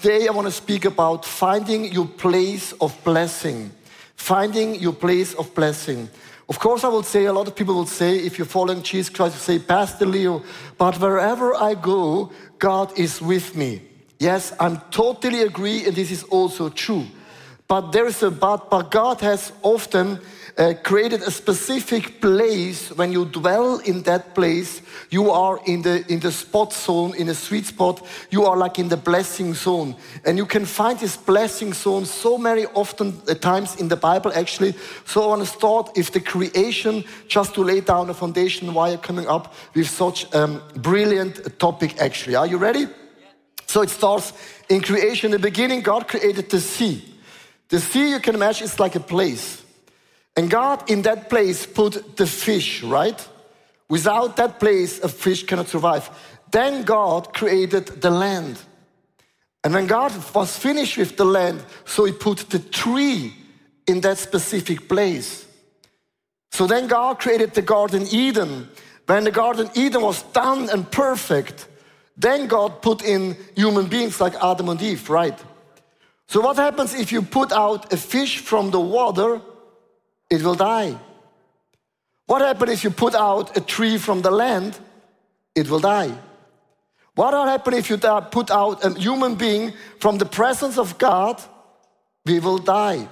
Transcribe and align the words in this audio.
today 0.00 0.28
I 0.28 0.32
want 0.32 0.46
to 0.46 0.52
speak 0.52 0.86
about 0.86 1.26
finding 1.26 1.92
your 1.92 2.06
place 2.06 2.72
of 2.80 2.96
blessing. 3.04 3.70
Finding 4.16 4.76
your 4.76 4.94
place 4.94 5.34
of 5.34 5.54
blessing. 5.54 6.08
Of 6.48 6.58
course, 6.58 6.84
I 6.84 6.88
will 6.88 7.02
say, 7.02 7.26
a 7.26 7.32
lot 7.32 7.48
of 7.48 7.54
people 7.54 7.74
will 7.74 7.86
say, 7.86 8.16
if 8.16 8.38
you're 8.38 8.46
following 8.46 8.82
Jesus 8.82 9.10
Christ, 9.10 9.34
you 9.34 9.40
say, 9.40 9.58
Pastor 9.58 10.06
Leo, 10.06 10.42
but 10.78 10.98
wherever 10.98 11.54
I 11.54 11.74
go, 11.74 12.32
God 12.58 12.98
is 12.98 13.20
with 13.20 13.54
me. 13.54 13.82
Yes, 14.18 14.54
I'm 14.58 14.80
totally 14.90 15.42
agree, 15.42 15.84
and 15.84 15.94
this 15.94 16.10
is 16.10 16.22
also 16.24 16.70
true. 16.70 17.04
But 17.70 17.92
there 17.92 18.08
is 18.08 18.20
a 18.24 18.32
but, 18.32 18.68
but 18.68 18.90
God 18.90 19.20
has 19.20 19.52
often 19.62 20.18
uh, 20.58 20.74
created 20.82 21.22
a 21.22 21.30
specific 21.30 22.20
place. 22.20 22.90
When 22.90 23.12
you 23.12 23.26
dwell 23.26 23.78
in 23.78 24.02
that 24.02 24.34
place, 24.34 24.82
you 25.08 25.30
are 25.30 25.60
in 25.66 25.82
the 25.82 26.04
in 26.08 26.18
the 26.18 26.32
spot 26.32 26.72
zone, 26.72 27.14
in 27.14 27.28
a 27.28 27.34
sweet 27.34 27.66
spot. 27.66 28.04
You 28.30 28.46
are 28.46 28.56
like 28.56 28.80
in 28.80 28.88
the 28.88 28.96
blessing 28.96 29.54
zone, 29.54 29.94
and 30.24 30.36
you 30.36 30.46
can 30.46 30.66
find 30.66 30.98
this 30.98 31.16
blessing 31.16 31.72
zone 31.72 32.06
so 32.06 32.36
many 32.36 32.66
often 32.74 33.22
uh, 33.28 33.34
times 33.34 33.76
in 33.76 33.86
the 33.86 33.96
Bible. 33.96 34.32
Actually, 34.34 34.74
so 35.04 35.22
I 35.22 35.26
want 35.28 35.42
to 35.42 35.46
start 35.46 35.90
if 35.96 36.10
the 36.10 36.20
creation, 36.20 37.04
just 37.28 37.54
to 37.54 37.62
lay 37.62 37.80
down 37.82 38.10
a 38.10 38.14
foundation. 38.14 38.74
Why 38.74 38.88
you're 38.88 38.98
coming 38.98 39.28
up 39.28 39.54
with 39.76 39.88
such 39.88 40.26
um, 40.34 40.60
brilliant 40.74 41.56
topic? 41.60 42.00
Actually, 42.00 42.34
are 42.34 42.48
you 42.48 42.58
ready? 42.58 42.88
So 43.66 43.82
it 43.82 43.90
starts 43.90 44.32
in 44.68 44.80
creation. 44.80 45.26
In 45.26 45.40
the 45.40 45.48
beginning, 45.50 45.82
God 45.82 46.08
created 46.08 46.50
the 46.50 46.58
sea. 46.58 47.04
The 47.70 47.80
sea, 47.80 48.10
you 48.10 48.20
can 48.20 48.34
imagine, 48.34 48.64
is 48.64 48.78
like 48.78 48.96
a 48.96 49.00
place. 49.00 49.62
And 50.36 50.50
God 50.50 50.90
in 50.90 51.02
that 51.02 51.30
place 51.30 51.66
put 51.66 52.16
the 52.16 52.26
fish, 52.26 52.82
right? 52.82 53.28
Without 53.88 54.36
that 54.36 54.60
place, 54.60 55.00
a 55.00 55.08
fish 55.08 55.44
cannot 55.44 55.68
survive. 55.68 56.10
Then 56.50 56.82
God 56.82 57.32
created 57.32 57.86
the 58.00 58.10
land. 58.10 58.60
And 59.62 59.74
when 59.74 59.86
God 59.86 60.12
was 60.34 60.56
finished 60.56 60.96
with 60.96 61.16
the 61.16 61.24
land, 61.24 61.62
so 61.84 62.04
he 62.04 62.12
put 62.12 62.38
the 62.50 62.58
tree 62.58 63.34
in 63.86 64.00
that 64.00 64.18
specific 64.18 64.88
place. 64.88 65.46
So 66.52 66.66
then 66.66 66.88
God 66.88 67.18
created 67.18 67.54
the 67.54 67.62
Garden 67.62 68.06
Eden. 68.10 68.68
When 69.06 69.24
the 69.24 69.30
Garden 69.30 69.70
Eden 69.74 70.02
was 70.02 70.22
done 70.22 70.70
and 70.70 70.90
perfect, 70.90 71.66
then 72.16 72.46
God 72.46 72.82
put 72.82 73.02
in 73.02 73.36
human 73.56 73.86
beings 73.86 74.20
like 74.20 74.34
Adam 74.42 74.68
and 74.68 74.80
Eve, 74.80 75.08
right? 75.10 75.38
So, 76.30 76.40
what 76.40 76.58
happens 76.58 76.94
if 76.94 77.10
you 77.10 77.22
put 77.22 77.50
out 77.50 77.92
a 77.92 77.96
fish 77.96 78.38
from 78.38 78.70
the 78.70 78.78
water? 78.78 79.40
It 80.30 80.42
will 80.42 80.54
die. 80.54 80.96
What 82.26 82.40
happens 82.40 82.70
if 82.70 82.84
you 82.84 82.90
put 82.90 83.16
out 83.16 83.56
a 83.56 83.60
tree 83.60 83.98
from 83.98 84.22
the 84.22 84.30
land? 84.30 84.78
It 85.56 85.68
will 85.68 85.80
die. 85.80 86.16
What 87.16 87.32
will 87.32 87.46
happen 87.46 87.74
if 87.74 87.90
you 87.90 87.96
put 87.96 88.52
out 88.52 88.84
a 88.84 88.96
human 88.96 89.34
being 89.34 89.72
from 89.98 90.18
the 90.18 90.24
presence 90.24 90.78
of 90.78 90.98
God? 90.98 91.42
We 92.24 92.38
will 92.38 92.58
die. 92.58 93.08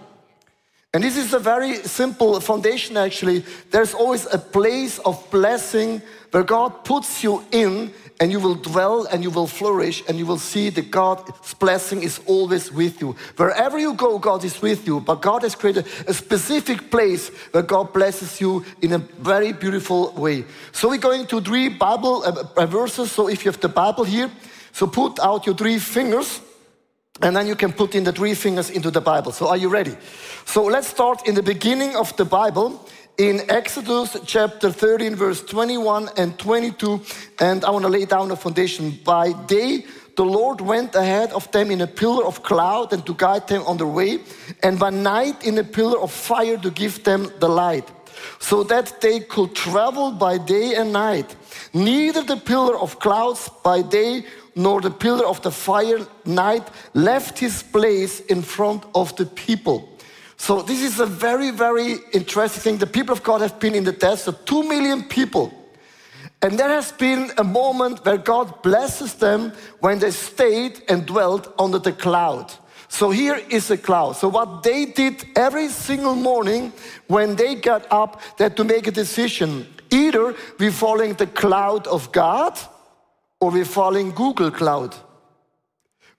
And 0.95 1.03
this 1.03 1.17
is 1.17 1.35
a 1.35 1.41
very 1.41 1.75
simple 1.75 2.39
foundation, 2.39 2.97
actually. 2.97 3.45
There's 3.73 3.95
always 3.95 4.33
a 4.33 4.39
place 4.39 5.01
of 5.01 5.29
blessing 5.33 6.03
where 6.31 6.45
God 6.45 6.85
puts 6.85 7.25
you 7.25 7.45
in 7.51 7.93
and 8.21 8.33
you 8.33 8.41
will 8.41 8.57
dwell 8.57 9.07
and 9.07 9.23
you 9.23 9.31
will 9.31 9.47
flourish 9.47 10.03
and 10.09 10.19
you 10.19 10.27
will 10.27 10.39
see 10.39 10.71
that 10.71 10.91
God's 10.91 11.55
blessing 11.55 12.03
is 12.03 12.21
always 12.27 12.73
with 12.73 13.01
you. 13.01 13.15
Wherever 13.37 13.79
you 13.79 13.95
go, 13.95 14.19
God 14.19 14.45
is 14.45 14.61
with 14.61 14.87
you. 14.87 15.01
But 15.01 15.23
God 15.23 15.43
has 15.43 15.55
created 15.55 15.87
a 16.07 16.15
specific 16.15 16.91
place 16.91 17.29
where 17.53 17.63
God 17.63 17.93
blesses 17.93 18.41
you 18.41 18.65
in 18.83 18.93
a 18.93 18.99
very 18.99 19.53
beautiful 19.53 20.13
way. 20.13 20.45
So 20.73 20.89
we're 20.89 20.99
going 20.99 21.27
to 21.27 21.41
three 21.41 21.69
Bible 21.69 22.25
uh, 22.25 22.45
uh 22.57 22.67
verses. 22.67 23.13
So 23.13 23.29
if 23.29 23.45
you 23.45 23.53
have 23.53 23.61
the 23.61 23.69
Bible 23.69 24.05
here, 24.05 24.31
so 24.73 24.87
put 24.87 25.21
out 25.21 25.47
your 25.47 25.55
three 25.55 25.79
fingers 25.79 26.41
and 27.21 27.37
then 27.37 27.47
you 27.47 27.57
can 27.57 27.73
put 27.73 27.95
in 27.95 28.05
the 28.05 28.13
three 28.13 28.35
fingers 28.35 28.71
into 28.71 28.91
the 28.91 29.01
Bible. 29.01 29.33
So 29.33 29.49
are 29.49 29.57
you 29.57 29.69
ready? 29.69 29.97
So 30.45 30.65
let's 30.65 30.89
start 30.89 31.27
in 31.27 31.35
the 31.35 31.43
beginning 31.43 31.97
of 31.97 32.17
the 32.17 32.25
Bible 32.25 32.85
in 33.19 33.43
Exodus 33.51 34.17
chapter 34.25 34.71
13, 34.71 35.17
verse 35.17 35.43
21 35.43 36.09
and 36.17 36.39
22. 36.39 37.03
And 37.41 37.65
I 37.65 37.71
want 37.71 37.85
to 37.85 37.89
lay 37.89 38.05
down 38.05 38.31
a 38.31 38.37
foundation. 38.37 38.97
By 39.05 39.33
day, 39.47 39.85
the 40.17 40.25
Lord 40.25 40.61
went 40.61 40.95
ahead 40.95 41.33
of 41.33 41.51
them 41.51 41.73
in 41.73 41.81
a 41.81 41.87
pillar 41.87 42.25
of 42.25 42.45
cloud 42.45 42.93
and 42.93 43.05
to 43.07 43.15
guide 43.15 43.49
them 43.49 43.63
on 43.67 43.77
their 43.77 43.89
way, 43.89 44.21
and 44.63 44.79
by 44.79 44.91
night 44.91 45.45
in 45.45 45.59
a 45.59 45.65
pillar 45.65 45.99
of 45.99 46.13
fire 46.13 46.57
to 46.59 46.71
give 46.71 47.03
them 47.05 47.31
the 47.41 47.49
light, 47.49 47.89
so 48.39 48.63
that 48.65 49.01
they 49.01 49.21
could 49.21 49.55
travel 49.55 50.13
by 50.13 50.39
day 50.39 50.75
and 50.75 50.93
night. 50.93 51.37
Neither 51.73 52.23
the 52.23 52.37
pillar 52.37 52.77
of 52.79 52.99
clouds 52.99 53.49
by 53.63 53.83
day 53.83 54.25
nor 54.57 54.81
the 54.81 54.91
pillar 54.91 55.27
of 55.27 55.41
the 55.43 55.53
fire 55.53 56.01
night 56.25 56.67
left 56.95 57.39
his 57.39 57.63
place 57.63 58.21
in 58.21 58.43
front 58.43 58.85
of 58.95 59.15
the 59.17 59.27
people. 59.27 59.89
So 60.39 60.63
this 60.63 60.83
is 60.83 61.01
a 61.01 61.07
very, 61.07 61.51
very 61.51 61.97
interesting 62.13 62.63
thing. 62.63 62.79
The 62.79 62.87
people 62.87 63.13
of 63.13 63.23
God 63.23 63.41
have 63.43 63.59
been 63.59 63.75
in 63.75 63.85
the 63.85 63.93
desert, 63.93 64.47
two 64.47 64.63
million 64.63 65.03
people. 65.03 65.53
And 66.41 66.57
there 66.57 66.69
has 66.69 66.93
been 66.93 67.33
a 67.37 67.45
moment 67.45 68.05
where 68.05 68.17
God 68.17 68.63
blesses 68.63 69.15
them 69.15 69.53
when 69.81 69.99
they 69.99 70.13
stayed 70.13 70.81
and 70.89 71.05
dwelt 71.05 71.53
under 71.59 71.81
the 71.81 71.93
cloud. 71.93 72.55
So 72.89 73.11
here 73.11 73.41
is 73.51 73.71
a 73.71 73.77
cloud. 73.77 74.13
So 74.13 74.29
what 74.29 74.63
they 74.63 74.87
did 74.87 75.27
every 75.37 75.69
single 75.69 76.15
morning 76.15 76.73
when 77.09 77.35
they 77.35 77.57
got 77.57 77.87
up, 77.91 78.23
they 78.37 78.45
had 78.45 78.57
to 78.57 78.65
make 78.65 78.87
a 78.87 78.93
decision. 78.93 79.67
Either 79.91 80.35
we're 80.59 80.71
following 80.71 81.15
the 81.15 81.27
cloud 81.27 81.87
of 81.89 82.13
God 82.13 82.59
or 83.41 83.51
we're 83.51 83.65
following 83.65 84.13
Google 84.13 84.51
Cloud. 84.51 84.95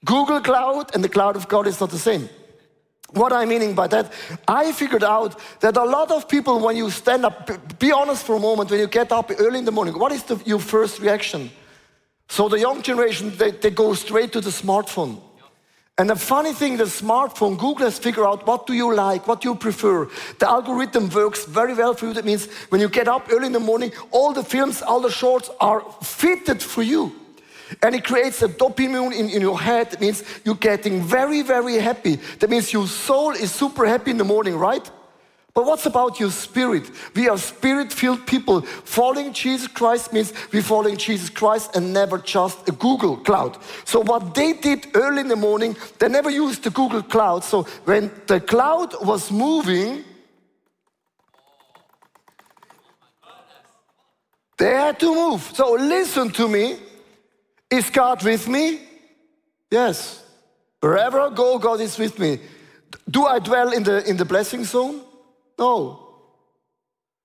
Google 0.05 0.41
Cloud 0.41 0.93
and 0.93 1.03
the 1.03 1.09
cloud 1.09 1.35
of 1.35 1.47
God 1.47 1.67
is 1.67 1.79
not 1.79 1.89
the 1.89 1.99
same. 1.99 2.29
What 3.13 3.33
I'm 3.33 3.49
meaning 3.49 3.73
by 3.73 3.87
that, 3.87 4.13
I 4.47 4.71
figured 4.71 5.03
out 5.03 5.39
that 5.61 5.77
a 5.77 5.83
lot 5.83 6.11
of 6.11 6.29
people, 6.29 6.59
when 6.59 6.77
you 6.77 6.89
stand 6.91 7.25
up, 7.25 7.79
be 7.79 7.91
honest 7.91 8.25
for 8.25 8.35
a 8.35 8.39
moment, 8.39 8.69
when 8.69 8.79
you 8.79 8.87
get 8.87 9.11
up 9.11 9.31
early 9.39 9.59
in 9.59 9.65
the 9.65 9.71
morning, 9.71 9.97
what 9.97 10.11
is 10.11 10.23
the, 10.23 10.39
your 10.45 10.59
first 10.59 10.99
reaction? 10.99 11.49
So 12.27 12.47
the 12.47 12.59
young 12.59 12.81
generation, 12.83 13.35
they, 13.35 13.51
they 13.51 13.71
go 13.71 13.93
straight 13.95 14.31
to 14.33 14.41
the 14.41 14.51
smartphone. 14.51 15.21
And 15.97 16.09
the 16.09 16.15
funny 16.15 16.53
thing, 16.53 16.77
the 16.77 16.85
smartphone, 16.85 17.57
Google 17.57 17.85
has 17.85 17.99
figured 17.99 18.25
out 18.25 18.47
what 18.47 18.65
do 18.65 18.73
you 18.73 18.95
like, 18.95 19.27
what 19.27 19.41
do 19.41 19.49
you 19.49 19.55
prefer. 19.55 20.07
The 20.37 20.47
algorithm 20.47 21.09
works 21.09 21.43
very 21.43 21.73
well 21.73 21.93
for 21.93 22.07
you. 22.07 22.13
That 22.13 22.23
means 22.23 22.45
when 22.69 22.79
you 22.79 22.87
get 22.87 23.09
up 23.09 23.27
early 23.29 23.47
in 23.47 23.51
the 23.51 23.59
morning, 23.59 23.91
all 24.11 24.31
the 24.31 24.43
films, 24.43 24.81
all 24.81 25.01
the 25.01 25.11
shorts 25.11 25.49
are 25.59 25.81
fitted 26.01 26.63
for 26.63 26.83
you. 26.83 27.13
And 27.83 27.95
it 27.95 28.03
creates 28.03 28.41
a 28.41 28.47
dopamine 28.47 29.13
in, 29.13 29.29
in 29.29 29.41
your 29.41 29.59
head. 29.59 29.91
That 29.91 30.01
means 30.01 30.23
you're 30.43 30.55
getting 30.55 31.01
very, 31.01 31.41
very 31.41 31.75
happy. 31.75 32.17
That 32.39 32.49
means 32.49 32.73
your 32.73 32.87
soul 32.87 33.31
is 33.31 33.51
super 33.51 33.85
happy 33.85 34.11
in 34.11 34.17
the 34.17 34.23
morning, 34.23 34.55
right? 34.55 34.89
But 35.53 35.65
what's 35.65 35.85
about 35.85 36.19
your 36.19 36.31
spirit? 36.31 36.89
We 37.15 37.27
are 37.27 37.37
spirit 37.37 37.91
filled 37.91 38.25
people. 38.25 38.61
Following 38.61 39.33
Jesus 39.33 39.67
Christ 39.67 40.13
means 40.13 40.31
we're 40.53 40.61
following 40.61 40.95
Jesus 40.95 41.29
Christ 41.29 41.75
and 41.75 41.91
never 41.91 42.17
just 42.17 42.69
a 42.69 42.71
Google 42.71 43.17
cloud. 43.17 43.57
So, 43.83 43.99
what 43.99 44.35
they 44.35 44.53
did 44.53 44.87
early 44.93 45.21
in 45.21 45.27
the 45.27 45.35
morning, 45.35 45.75
they 45.97 46.07
never 46.07 46.29
used 46.29 46.63
the 46.63 46.69
Google 46.69 47.01
cloud. 47.01 47.43
So, 47.43 47.63
when 47.83 48.11
the 48.27 48.39
cloud 48.39 49.05
was 49.05 49.31
moving, 49.31 50.03
they 54.57 54.75
had 54.75 54.99
to 54.99 55.13
move. 55.13 55.41
So, 55.53 55.73
listen 55.73 56.29
to 56.31 56.47
me. 56.47 56.77
Is 57.69 57.89
God 57.89 58.23
with 58.23 58.47
me? 58.47 58.79
Yes. 59.69 60.23
Wherever 60.79 61.19
I 61.19 61.33
go, 61.33 61.59
God 61.59 61.81
is 61.81 61.97
with 61.97 62.17
me. 62.17 62.39
Do 63.09 63.25
I 63.25 63.39
dwell 63.39 63.71
in 63.71 63.83
the, 63.83 64.07
in 64.09 64.17
the 64.17 64.25
blessing 64.25 64.63
zone? 64.63 65.01
No. 65.57 66.09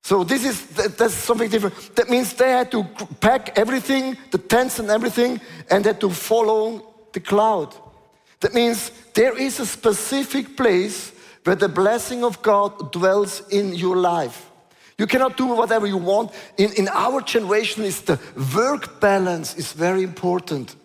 So 0.02 0.22
this 0.22 0.44
is 0.44 0.66
that's 0.96 1.14
something 1.14 1.48
different. 1.48 1.96
That 1.96 2.10
means 2.10 2.34
they 2.34 2.50
had 2.50 2.70
to 2.72 2.84
pack 3.20 3.58
everything, 3.58 4.18
the 4.32 4.38
tents 4.38 4.78
and 4.78 4.90
everything, 4.90 5.40
and 5.70 5.82
had 5.82 5.98
to 6.02 6.10
follow 6.10 6.94
the 7.14 7.20
cloud. 7.20 7.74
That 8.40 8.52
means 8.52 8.90
there 9.14 9.38
is 9.38 9.60
a 9.60 9.66
specific 9.66 10.58
place 10.58 11.10
where 11.44 11.56
the 11.56 11.70
blessing 11.70 12.22
of 12.22 12.42
God 12.42 12.92
dwells 12.92 13.48
in 13.48 13.74
your 13.74 13.96
life. 13.96 14.50
You 14.98 15.06
cannot 15.06 15.36
do 15.36 15.46
whatever 15.46 15.86
you 15.86 15.96
want. 15.96 16.32
In, 16.56 16.72
in 16.74 16.88
our 16.88 17.20
generation, 17.20 17.84
is 17.84 18.00
the 18.02 18.18
work 18.54 19.00
balance 19.00 19.56
is 19.56 19.72
very 19.72 20.02
important. 20.02 20.76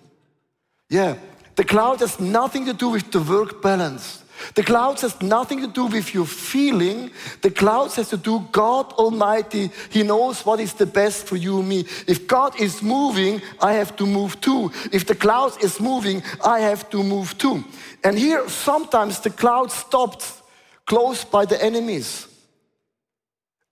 Yeah, 0.89 1.15
the 1.55 1.63
cloud 1.63 1.99
has 1.99 2.19
nothing 2.19 2.65
to 2.65 2.73
do 2.73 2.89
with 2.89 3.11
the 3.11 3.21
work 3.21 3.61
balance. 3.61 4.23
The 4.55 4.63
clouds 4.63 5.01
has 5.01 5.21
nothing 5.21 5.61
to 5.61 5.67
do 5.67 5.85
with 5.85 6.13
your 6.13 6.25
feeling. 6.25 7.11
The 7.41 7.51
clouds 7.51 7.97
has 7.97 8.09
to 8.09 8.17
do 8.17 8.47
God 8.51 8.93
Almighty. 8.93 9.69
He 9.89 10.03
knows 10.03 10.45
what 10.45 10.59
is 10.59 10.73
the 10.73 10.85
best 10.85 11.27
for 11.27 11.35
you 11.35 11.59
and 11.59 11.67
me. 11.67 11.79
If 12.07 12.25
God 12.25 12.59
is 12.59 12.81
moving, 12.81 13.41
I 13.61 13.73
have 13.73 13.95
to 13.97 14.05
move 14.05 14.39
too. 14.39 14.71
If 14.91 15.05
the 15.05 15.15
clouds 15.15 15.57
is 15.57 15.79
moving, 15.79 16.23
I 16.43 16.61
have 16.61 16.89
to 16.91 17.03
move 17.03 17.37
too. 17.37 17.63
And 18.03 18.17
here 18.17 18.47
sometimes 18.47 19.19
the 19.19 19.29
cloud 19.29 19.71
stopped 19.71 20.41
close 20.85 21.25
by 21.25 21.45
the 21.45 21.61
enemies. 21.61 22.28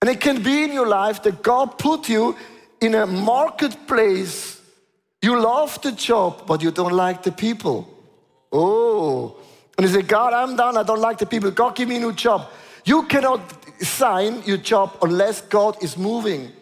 And 0.00 0.10
it 0.10 0.20
can 0.20 0.42
be 0.42 0.64
in 0.64 0.72
your 0.72 0.86
life 0.86 1.22
that 1.24 1.42
God 1.42 1.78
put 1.78 2.08
you 2.08 2.36
in 2.80 2.94
a 2.94 3.06
marketplace. 3.06 4.60
You 5.20 5.40
love 5.40 5.80
the 5.82 5.92
job, 5.92 6.46
but 6.46 6.62
you 6.62 6.70
don't 6.70 6.92
like 6.92 7.22
the 7.22 7.32
people. 7.32 7.88
Oh. 8.52 9.36
And 9.76 9.86
he 9.86 9.92
said, 9.92 10.06
God, 10.08 10.32
I'm 10.32 10.56
done. 10.56 10.76
I 10.76 10.82
don't 10.82 11.00
like 11.00 11.18
the 11.18 11.26
people. 11.26 11.50
God, 11.50 11.74
give 11.74 11.88
me 11.88 11.96
a 11.96 12.00
new 12.00 12.12
job. 12.12 12.48
You 12.84 13.04
cannot 13.04 13.40
sign 13.82 14.42
your 14.44 14.56
job 14.56 14.96
unless 15.02 15.40
God 15.40 15.82
is 15.82 15.96
moving. 15.96 16.52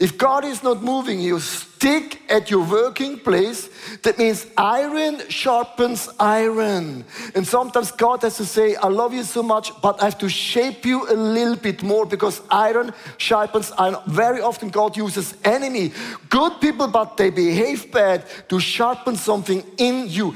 If 0.00 0.18
God 0.18 0.44
is 0.44 0.62
not 0.62 0.82
moving 0.82 1.20
you, 1.20 1.38
stick 1.38 2.22
at 2.28 2.50
your 2.50 2.64
working 2.64 3.18
place. 3.18 3.68
That 4.02 4.18
means 4.18 4.46
iron 4.56 5.28
sharpens 5.28 6.08
iron. 6.18 7.04
And 7.34 7.46
sometimes 7.46 7.92
God 7.92 8.22
has 8.22 8.36
to 8.38 8.44
say, 8.44 8.74
I 8.76 8.88
love 8.88 9.14
you 9.14 9.22
so 9.22 9.42
much, 9.42 9.70
but 9.80 10.02
I 10.02 10.06
have 10.06 10.18
to 10.18 10.28
shape 10.28 10.84
you 10.84 11.08
a 11.08 11.14
little 11.14 11.56
bit 11.56 11.82
more 11.82 12.06
because 12.06 12.42
iron 12.50 12.92
sharpens 13.18 13.70
iron. 13.78 13.96
Very 14.06 14.40
often 14.40 14.70
God 14.70 14.96
uses 14.96 15.34
enemy, 15.44 15.92
good 16.28 16.60
people, 16.60 16.88
but 16.88 17.16
they 17.16 17.30
behave 17.30 17.92
bad 17.92 18.24
to 18.48 18.58
sharpen 18.58 19.16
something 19.16 19.64
in 19.76 20.08
you. 20.08 20.34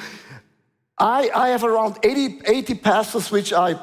I, 0.99 1.31
I 1.35 1.49
have 1.49 1.65
around 1.65 1.99
80, 2.03 2.43
80 2.47 2.75
pastors 2.75 3.31
which 3.31 3.53
I 3.53 3.77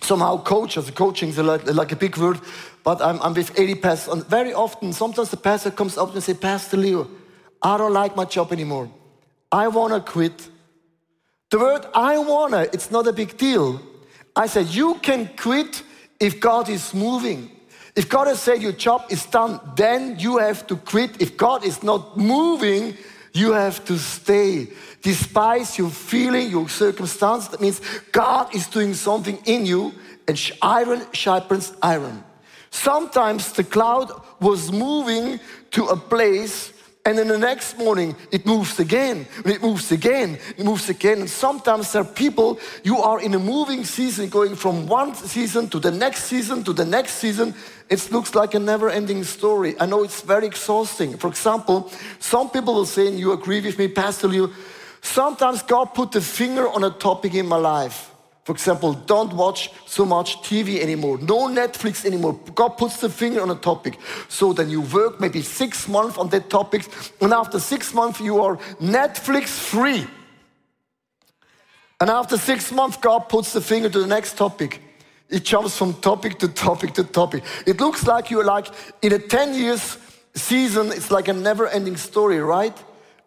somehow 0.00 0.42
coach. 0.42 0.76
As 0.76 0.90
coaching 0.90 1.28
is 1.28 1.38
like, 1.38 1.66
like 1.72 1.92
a 1.92 1.96
big 1.96 2.16
word 2.16 2.40
but 2.84 3.00
I'm, 3.00 3.20
I'm 3.22 3.34
with 3.34 3.58
80 3.58 3.74
pastors. 3.76 4.12
And 4.12 4.26
very 4.26 4.52
often, 4.52 4.92
sometimes 4.92 5.30
the 5.30 5.36
pastor 5.36 5.70
comes 5.70 5.96
up 5.96 6.12
and 6.12 6.22
say, 6.22 6.34
Pastor 6.34 6.76
Leo, 6.76 7.08
I 7.62 7.78
don't 7.78 7.92
like 7.92 8.16
my 8.16 8.24
job 8.24 8.52
anymore. 8.52 8.90
I 9.50 9.68
want 9.68 9.92
to 9.92 10.00
quit. 10.00 10.48
The 11.50 11.58
word 11.58 11.86
I 11.94 12.18
want 12.18 12.52
to, 12.52 12.62
it's 12.72 12.90
not 12.90 13.06
a 13.06 13.12
big 13.12 13.36
deal. 13.36 13.80
I 14.34 14.46
said, 14.46 14.66
you 14.68 14.94
can 15.02 15.30
quit 15.36 15.82
if 16.18 16.40
God 16.40 16.68
is 16.68 16.94
moving. 16.94 17.50
If 17.94 18.08
God 18.08 18.26
has 18.26 18.40
said 18.40 18.62
your 18.62 18.72
job 18.72 19.04
is 19.10 19.26
done, 19.26 19.60
then 19.76 20.18
you 20.18 20.38
have 20.38 20.66
to 20.68 20.76
quit. 20.76 21.20
If 21.20 21.36
God 21.36 21.64
is 21.64 21.82
not 21.82 22.16
moving, 22.16 22.96
you 23.34 23.52
have 23.52 23.84
to 23.84 23.98
stay. 23.98 24.68
Despite 25.02 25.78
your 25.78 25.90
feeling, 25.90 26.50
your 26.50 26.68
circumstance, 26.68 27.48
that 27.48 27.60
means 27.60 27.80
God 28.10 28.54
is 28.54 28.66
doing 28.66 28.94
something 28.94 29.38
in 29.44 29.66
you, 29.66 29.92
and 30.26 30.52
iron 30.62 31.02
sharpens 31.12 31.74
iron. 31.82 32.24
Sometimes 32.72 33.52
the 33.52 33.64
cloud 33.64 34.10
was 34.40 34.72
moving 34.72 35.38
to 35.72 35.84
a 35.88 35.96
place 35.96 36.72
and 37.04 37.18
then 37.18 37.28
the 37.28 37.36
next 37.36 37.76
morning 37.76 38.16
it 38.30 38.46
moves 38.46 38.80
again, 38.80 39.26
it 39.44 39.60
moves 39.60 39.92
again, 39.92 40.38
it 40.56 40.64
moves 40.64 40.88
again. 40.88 41.20
And 41.20 41.30
sometimes 41.30 41.92
there 41.92 42.00
are 42.00 42.06
people, 42.06 42.58
you 42.82 42.96
are 42.96 43.20
in 43.20 43.34
a 43.34 43.38
moving 43.38 43.84
season, 43.84 44.30
going 44.30 44.56
from 44.56 44.86
one 44.86 45.14
season 45.14 45.68
to 45.68 45.78
the 45.78 45.90
next 45.90 46.24
season 46.24 46.64
to 46.64 46.72
the 46.72 46.86
next 46.86 47.16
season. 47.16 47.54
It 47.90 48.10
looks 48.10 48.34
like 48.34 48.54
a 48.54 48.58
never 48.58 48.88
ending 48.88 49.22
story. 49.24 49.78
I 49.78 49.84
know 49.84 50.02
it's 50.02 50.22
very 50.22 50.46
exhausting. 50.46 51.18
For 51.18 51.28
example, 51.28 51.92
some 52.20 52.48
people 52.48 52.72
will 52.72 52.86
say, 52.86 53.06
and 53.06 53.18
you 53.18 53.32
agree 53.32 53.60
with 53.60 53.78
me, 53.78 53.88
Pastor 53.88 54.28
Leo, 54.28 54.50
sometimes 55.02 55.62
God 55.62 55.92
put 55.92 56.12
the 56.12 56.22
finger 56.22 56.66
on 56.68 56.84
a 56.84 56.90
topic 56.90 57.34
in 57.34 57.46
my 57.46 57.58
life. 57.58 58.11
For 58.44 58.52
example, 58.52 58.92
don't 58.94 59.32
watch 59.34 59.70
so 59.86 60.04
much 60.04 60.38
TV 60.42 60.80
anymore, 60.80 61.18
no 61.18 61.48
Netflix 61.48 62.04
anymore. 62.04 62.38
God 62.54 62.70
puts 62.70 63.00
the 63.00 63.08
finger 63.08 63.40
on 63.40 63.50
a 63.50 63.54
topic. 63.54 63.98
So 64.28 64.52
then 64.52 64.68
you 64.68 64.80
work 64.80 65.20
maybe 65.20 65.42
six 65.42 65.86
months 65.86 66.18
on 66.18 66.28
that 66.30 66.50
topic, 66.50 66.88
and 67.20 67.32
after 67.32 67.60
six 67.60 67.94
months, 67.94 68.20
you 68.20 68.42
are 68.42 68.56
Netflix 68.80 69.48
free. 69.48 70.06
And 72.00 72.10
after 72.10 72.36
six 72.36 72.72
months, 72.72 72.96
God 72.96 73.28
puts 73.28 73.52
the 73.52 73.60
finger 73.60 73.88
to 73.88 74.00
the 74.00 74.08
next 74.08 74.36
topic. 74.36 74.80
It 75.28 75.44
jumps 75.44 75.78
from 75.78 75.94
topic 75.94 76.40
to 76.40 76.48
topic 76.48 76.94
to 76.94 77.04
topic. 77.04 77.44
It 77.64 77.80
looks 77.80 78.06
like 78.08 78.28
you're 78.28 78.44
like 78.44 78.66
in 79.02 79.12
a 79.12 79.20
10 79.20 79.54
years 79.54 79.98
season, 80.34 80.90
it's 80.90 81.12
like 81.12 81.28
a 81.28 81.32
never 81.32 81.68
ending 81.68 81.96
story, 81.96 82.40
right? 82.40 82.76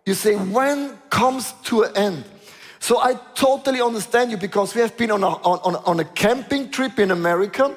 You 0.06 0.14
say, 0.14 0.36
when 0.36 0.98
comes 1.10 1.54
to 1.64 1.84
an 1.84 1.96
end? 1.96 2.26
So 2.86 3.02
I 3.02 3.16
totally 3.34 3.82
understand 3.82 4.30
you 4.30 4.38
because 4.38 4.76
we 4.76 4.82
have 4.82 4.96
been 4.96 5.10
on 5.10 5.24
a, 5.24 5.30
on, 5.30 5.76
on 5.88 6.00
a 6.00 6.04
camping 6.04 6.70
trip 6.70 7.00
in 7.00 7.10
America. 7.10 7.76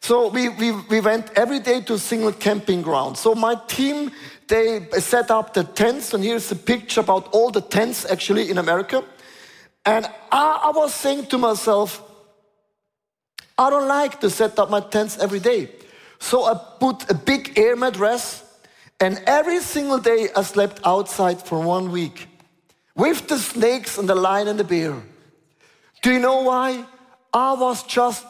So 0.00 0.28
we, 0.28 0.48
we, 0.48 0.70
we 0.88 1.02
went 1.02 1.30
every 1.36 1.58
day 1.58 1.82
to 1.82 1.92
a 1.92 1.98
single 1.98 2.32
camping 2.32 2.80
ground. 2.80 3.18
So 3.18 3.34
my 3.34 3.56
team, 3.66 4.10
they 4.46 4.88
set 4.92 5.30
up 5.30 5.52
the 5.52 5.64
tents, 5.64 6.14
and 6.14 6.24
here's 6.24 6.50
a 6.50 6.56
picture 6.56 7.00
about 7.02 7.28
all 7.34 7.50
the 7.50 7.60
tents 7.60 8.06
actually 8.10 8.48
in 8.48 8.56
America. 8.56 9.04
And 9.84 10.06
I, 10.32 10.60
I 10.64 10.70
was 10.74 10.94
saying 10.94 11.26
to 11.26 11.36
myself, 11.36 12.02
I 13.58 13.68
don't 13.68 13.86
like 13.86 14.18
to 14.20 14.30
set 14.30 14.58
up 14.58 14.70
my 14.70 14.80
tents 14.80 15.18
every 15.18 15.40
day. 15.40 15.68
So 16.20 16.44
I 16.44 16.58
put 16.80 17.10
a 17.10 17.14
big 17.14 17.58
air 17.58 17.76
mattress, 17.76 18.44
and 18.98 19.22
every 19.26 19.60
single 19.60 19.98
day 19.98 20.28
I 20.34 20.40
slept 20.40 20.80
outside 20.86 21.42
for 21.42 21.60
one 21.60 21.92
week 21.92 22.28
with 22.98 23.28
the 23.28 23.38
snakes 23.38 23.96
and 23.96 24.08
the 24.08 24.14
lion 24.14 24.48
and 24.48 24.58
the 24.58 24.64
bear. 24.64 24.94
Do 26.02 26.12
you 26.12 26.18
know 26.18 26.42
why? 26.42 26.84
I 27.32 27.54
was 27.54 27.84
just 27.84 28.26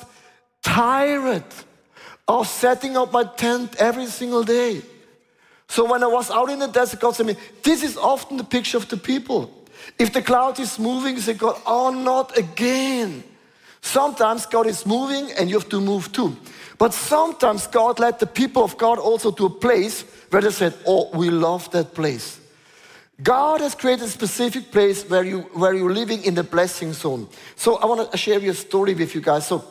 tired 0.63 1.43
of 2.29 2.47
setting 2.47 2.97
up 2.97 3.11
my 3.13 3.25
tent 3.25 3.77
every 3.77 4.07
single 4.07 4.45
day. 4.45 4.83
So 5.69 5.91
when 5.91 6.03
I 6.03 6.07
was 6.07 6.31
out 6.31 6.51
in 6.51 6.59
the 6.59 6.67
desert, 6.67 7.01
God 7.01 7.17
said 7.17 7.27
to 7.27 7.35
me, 7.35 7.41
This 7.63 7.83
is 7.83 7.97
often 7.97 8.37
the 8.37 8.45
picture 8.45 8.77
of 8.77 8.89
the 8.89 8.97
people. 8.97 9.53
If 9.99 10.13
the 10.13 10.23
cloud 10.23 10.61
is 10.61 10.79
moving, 10.79 11.19
say, 11.19 11.35
God, 11.35 11.61
oh, 11.67 11.91
not 11.91 12.37
again. 12.37 13.25
Sometimes 13.81 14.45
God 14.45 14.67
is 14.67 14.85
moving 14.85 15.31
and 15.33 15.49
you 15.49 15.59
have 15.59 15.69
to 15.71 15.81
move 15.81 16.13
too. 16.13 16.37
But 16.79 16.93
sometimes 16.93 17.67
God 17.67 17.99
led 17.99 18.19
the 18.19 18.27
people 18.27 18.65
of 18.65 18.77
God 18.77 18.99
also 18.99 19.31
to 19.31 19.47
a 19.47 19.51
place 19.51 20.03
where 20.31 20.43
they 20.43 20.51
said, 20.51 20.75
Oh, 20.87 21.11
we 21.17 21.31
love 21.31 21.71
that 21.71 21.95
place. 21.95 22.38
God 23.23 23.61
has 23.61 23.75
created 23.75 24.05
a 24.05 24.09
specific 24.09 24.71
place 24.71 25.09
where, 25.09 25.25
you, 25.25 25.41
where 25.53 25.75
you're 25.75 25.93
living 25.93 26.25
in 26.25 26.35
the 26.35 26.45
blessing 26.45 26.93
zone. 26.93 27.29
So 27.57 27.77
I 27.77 27.87
want 27.87 28.11
to 28.13 28.17
share 28.17 28.39
you 28.39 28.53
a 28.53 28.55
story 28.55 28.95
with 28.95 29.15
you 29.15 29.21
guys. 29.21 29.47
So 29.47 29.65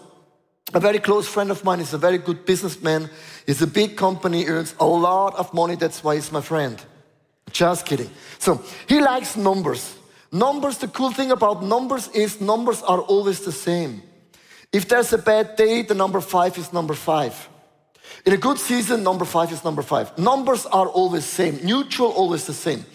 a 0.73 0.79
very 0.81 0.99
close 0.99 1.27
friend 1.27 1.49
of 1.49 1.63
mine 1.63 1.79
is 1.79 1.93
a 1.93 1.97
very 1.97 2.17
good 2.17 2.45
businessman. 2.45 3.09
He's 3.45 3.61
a 3.61 3.67
big 3.67 3.95
company, 3.95 4.45
earns 4.47 4.75
a 4.79 4.85
lot 4.85 5.35
of 5.35 5.53
money. 5.53 5.75
That's 5.75 6.03
why 6.03 6.15
he's 6.15 6.31
my 6.31 6.41
friend. 6.41 6.81
Just 7.51 7.85
kidding. 7.85 8.09
So 8.37 8.61
he 8.87 8.99
likes 8.99 9.37
numbers. 9.37 9.95
Numbers, 10.29 10.79
the 10.79 10.89
cool 10.89 11.11
thing 11.11 11.31
about 11.31 11.63
numbers 11.63 12.09
is 12.09 12.41
numbers 12.41 12.81
are 12.81 12.99
always 12.99 13.45
the 13.45 13.53
same. 13.53 14.01
If 14.73 14.89
there's 14.89 15.13
a 15.13 15.17
bad 15.17 15.55
day, 15.55 15.83
the 15.83 15.95
number 15.95 16.19
five 16.19 16.57
is 16.57 16.73
number 16.73 16.93
five. 16.93 17.47
In 18.25 18.33
a 18.33 18.37
good 18.37 18.59
season, 18.59 19.03
number 19.03 19.23
five 19.23 19.53
is 19.53 19.63
number 19.63 19.81
five. 19.81 20.17
Numbers 20.17 20.65
are 20.65 20.87
always 20.87 21.23
same. 21.23 21.59
Neutral, 21.63 22.11
always 22.11 22.45
the 22.45 22.53
same. 22.53 22.85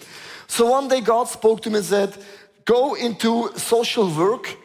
So 0.53 0.67
one 0.67 0.87
day 0.87 1.01
God 1.01 1.27
spoke 1.27 1.63
to 1.63 1.71
me 1.71 1.77
and 1.77 1.85
said, 1.85 2.15
Go 2.63 2.93
into 2.93 3.49
social 3.57 4.07
work 4.07 4.55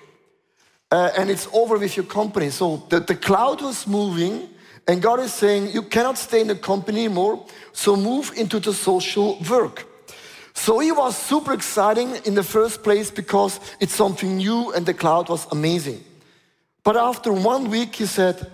uh, 0.91 1.13
and 1.17 1.31
it's 1.31 1.49
over 1.51 1.79
with 1.79 1.97
your 1.97 2.05
company. 2.05 2.51
So 2.51 2.85
the, 2.91 3.01
the 3.01 3.15
cloud 3.15 3.63
was 3.63 3.87
moving, 3.87 4.51
and 4.87 5.01
God 5.01 5.19
is 5.21 5.33
saying, 5.33 5.71
You 5.73 5.81
cannot 5.81 6.19
stay 6.19 6.43
in 6.43 6.49
the 6.49 6.57
company 6.57 7.07
anymore, 7.07 7.43
so 7.73 7.97
move 7.97 8.35
into 8.37 8.61
the 8.61 8.75
social 8.75 9.39
work. 9.49 9.87
So 10.53 10.79
he 10.79 10.93
was 10.93 11.17
super 11.17 11.55
exciting 11.55 12.17
in 12.27 12.35
the 12.35 12.43
first 12.43 12.83
place 12.83 13.11
because 13.11 13.59
it's 13.81 13.95
something 13.95 14.37
new 14.37 14.73
and 14.75 14.85
the 14.85 14.93
cloud 14.93 15.31
was 15.31 15.47
amazing. 15.51 16.05
But 16.85 16.99
after 16.99 17.33
one 17.33 17.71
week, 17.71 17.97
he 17.97 18.05
said, 18.05 18.47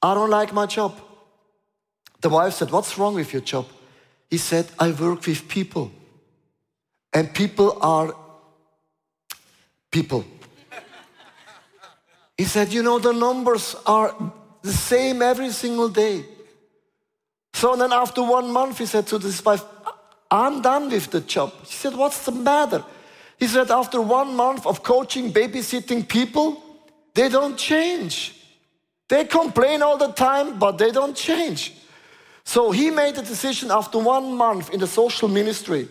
I 0.00 0.14
don't 0.14 0.30
like 0.30 0.54
my 0.54 0.64
job. 0.64 0.98
The 2.22 2.30
wife 2.30 2.54
said, 2.54 2.70
What's 2.70 2.96
wrong 2.96 3.14
with 3.14 3.34
your 3.34 3.42
job? 3.42 3.66
He 4.30 4.38
said, 4.38 4.68
I 4.78 4.92
work 4.92 5.26
with 5.26 5.48
people. 5.48 5.90
And 7.12 7.34
people 7.34 7.76
are 7.82 8.14
people. 9.90 10.24
He 12.38 12.44
said, 12.44 12.72
You 12.72 12.82
know, 12.82 12.98
the 12.98 13.12
numbers 13.12 13.74
are 13.84 14.14
the 14.62 14.72
same 14.72 15.20
every 15.20 15.50
single 15.50 15.88
day. 15.88 16.24
So 17.52 17.74
then, 17.74 17.92
after 17.92 18.22
one 18.22 18.52
month, 18.52 18.78
he 18.78 18.86
said 18.86 19.06
to 19.08 19.18
his 19.18 19.44
wife, 19.44 19.64
I'm 20.30 20.62
done 20.62 20.88
with 20.88 21.10
the 21.10 21.20
job. 21.20 21.52
She 21.66 21.74
said, 21.74 21.94
What's 21.94 22.24
the 22.24 22.32
matter? 22.32 22.84
He 23.38 23.48
said, 23.48 23.70
After 23.70 24.00
one 24.00 24.36
month 24.36 24.64
of 24.64 24.82
coaching, 24.82 25.32
babysitting 25.32 26.08
people, 26.08 26.62
they 27.14 27.28
don't 27.28 27.58
change. 27.58 28.36
They 29.08 29.24
complain 29.24 29.82
all 29.82 29.98
the 29.98 30.12
time, 30.12 30.58
but 30.58 30.78
they 30.78 30.92
don't 30.92 31.16
change. 31.16 31.74
So 32.52 32.72
he 32.72 32.90
made 32.90 33.16
a 33.16 33.22
decision 33.22 33.70
after 33.70 33.96
one 33.96 34.36
month 34.36 34.70
in 34.70 34.80
the 34.80 34.86
social 34.88 35.28
ministry 35.28 35.86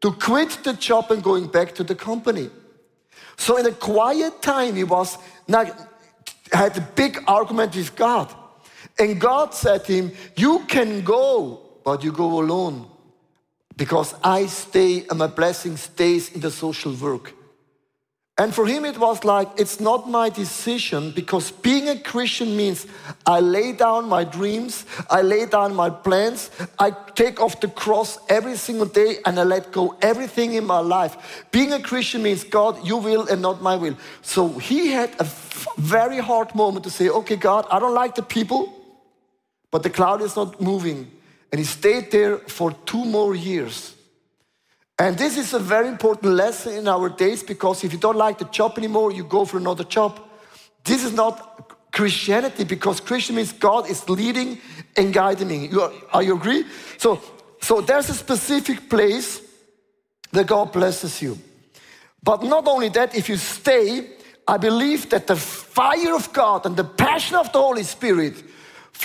to 0.00 0.10
quit 0.12 0.48
the 0.64 0.72
job 0.72 1.10
and 1.10 1.22
going 1.22 1.46
back 1.46 1.74
to 1.74 1.84
the 1.84 1.94
company. 1.94 2.48
So 3.36 3.58
in 3.58 3.66
a 3.66 3.72
quiet 3.72 4.40
time, 4.40 4.76
he 4.76 4.84
was 4.84 5.18
had 5.46 6.74
a 6.78 6.80
big 6.94 7.22
argument 7.26 7.76
with 7.76 7.94
God. 7.96 8.34
And 8.98 9.20
God 9.20 9.52
said 9.52 9.84
to 9.84 9.92
him, 9.92 10.12
You 10.36 10.60
can 10.60 11.02
go, 11.02 11.60
but 11.84 12.02
you 12.02 12.12
go 12.12 12.40
alone. 12.40 12.86
Because 13.76 14.14
I 14.24 14.46
stay 14.46 15.04
and 15.06 15.18
my 15.18 15.26
blessing 15.26 15.76
stays 15.76 16.32
in 16.32 16.40
the 16.40 16.50
social 16.50 16.94
work. 16.94 17.34
And 18.40 18.54
for 18.54 18.66
him, 18.66 18.86
it 18.86 18.96
was 18.96 19.22
like, 19.22 19.48
it's 19.58 19.80
not 19.80 20.08
my 20.08 20.30
decision 20.30 21.10
because 21.10 21.50
being 21.50 21.90
a 21.90 21.98
Christian 21.98 22.56
means 22.56 22.86
I 23.26 23.40
lay 23.40 23.72
down 23.72 24.08
my 24.08 24.24
dreams, 24.24 24.86
I 25.10 25.20
lay 25.20 25.44
down 25.44 25.74
my 25.74 25.90
plans, 25.90 26.50
I 26.78 26.92
take 27.14 27.38
off 27.38 27.60
the 27.60 27.68
cross 27.68 28.18
every 28.30 28.56
single 28.56 28.86
day 28.86 29.18
and 29.26 29.38
I 29.38 29.42
let 29.42 29.72
go 29.72 29.94
everything 30.00 30.54
in 30.54 30.64
my 30.64 30.78
life. 30.78 31.44
Being 31.50 31.74
a 31.74 31.82
Christian 31.82 32.22
means, 32.22 32.42
God, 32.42 32.82
you 32.82 32.96
will 32.96 33.28
and 33.28 33.42
not 33.42 33.60
my 33.60 33.76
will. 33.76 33.98
So 34.22 34.48
he 34.48 34.90
had 34.90 35.10
a 35.20 35.24
very 35.76 36.16
hard 36.16 36.54
moment 36.54 36.84
to 36.84 36.90
say, 36.90 37.10
okay, 37.10 37.36
God, 37.36 37.66
I 37.70 37.78
don't 37.78 37.92
like 37.92 38.14
the 38.14 38.22
people, 38.22 38.72
but 39.70 39.82
the 39.82 39.90
cloud 39.90 40.22
is 40.22 40.34
not 40.34 40.62
moving. 40.62 41.10
And 41.52 41.58
he 41.58 41.66
stayed 41.66 42.10
there 42.10 42.38
for 42.38 42.72
two 42.86 43.04
more 43.04 43.34
years. 43.34 43.94
And 45.00 45.16
this 45.16 45.38
is 45.38 45.54
a 45.54 45.58
very 45.58 45.88
important 45.88 46.34
lesson 46.34 46.74
in 46.74 46.86
our 46.86 47.08
days 47.08 47.42
because 47.42 47.84
if 47.84 47.90
you 47.90 47.98
don't 47.98 48.18
like 48.18 48.36
the 48.36 48.44
job 48.44 48.76
anymore, 48.76 49.10
you 49.10 49.24
go 49.24 49.46
for 49.46 49.56
another 49.56 49.82
job. 49.82 50.20
This 50.84 51.04
is 51.04 51.14
not 51.14 51.90
Christianity 51.90 52.64
because 52.64 53.00
Christian 53.00 53.36
means 53.36 53.50
God 53.50 53.88
is 53.88 54.06
leading 54.10 54.58
and 54.98 55.10
guiding 55.10 55.48
me. 55.48 55.68
You 55.68 55.80
are, 55.80 55.92
are 56.12 56.22
you 56.22 56.36
agree? 56.36 56.66
So, 56.98 57.18
so 57.62 57.80
there's 57.80 58.10
a 58.10 58.14
specific 58.14 58.90
place 58.90 59.40
that 60.32 60.46
God 60.46 60.70
blesses 60.70 61.22
you. 61.22 61.38
But 62.22 62.42
not 62.42 62.68
only 62.68 62.90
that, 62.90 63.14
if 63.14 63.30
you 63.30 63.38
stay, 63.38 64.06
I 64.46 64.58
believe 64.58 65.08
that 65.08 65.26
the 65.26 65.36
fire 65.36 66.14
of 66.14 66.30
God 66.34 66.66
and 66.66 66.76
the 66.76 66.84
passion 66.84 67.36
of 67.36 67.50
the 67.52 67.58
Holy 67.58 67.84
Spirit 67.84 68.34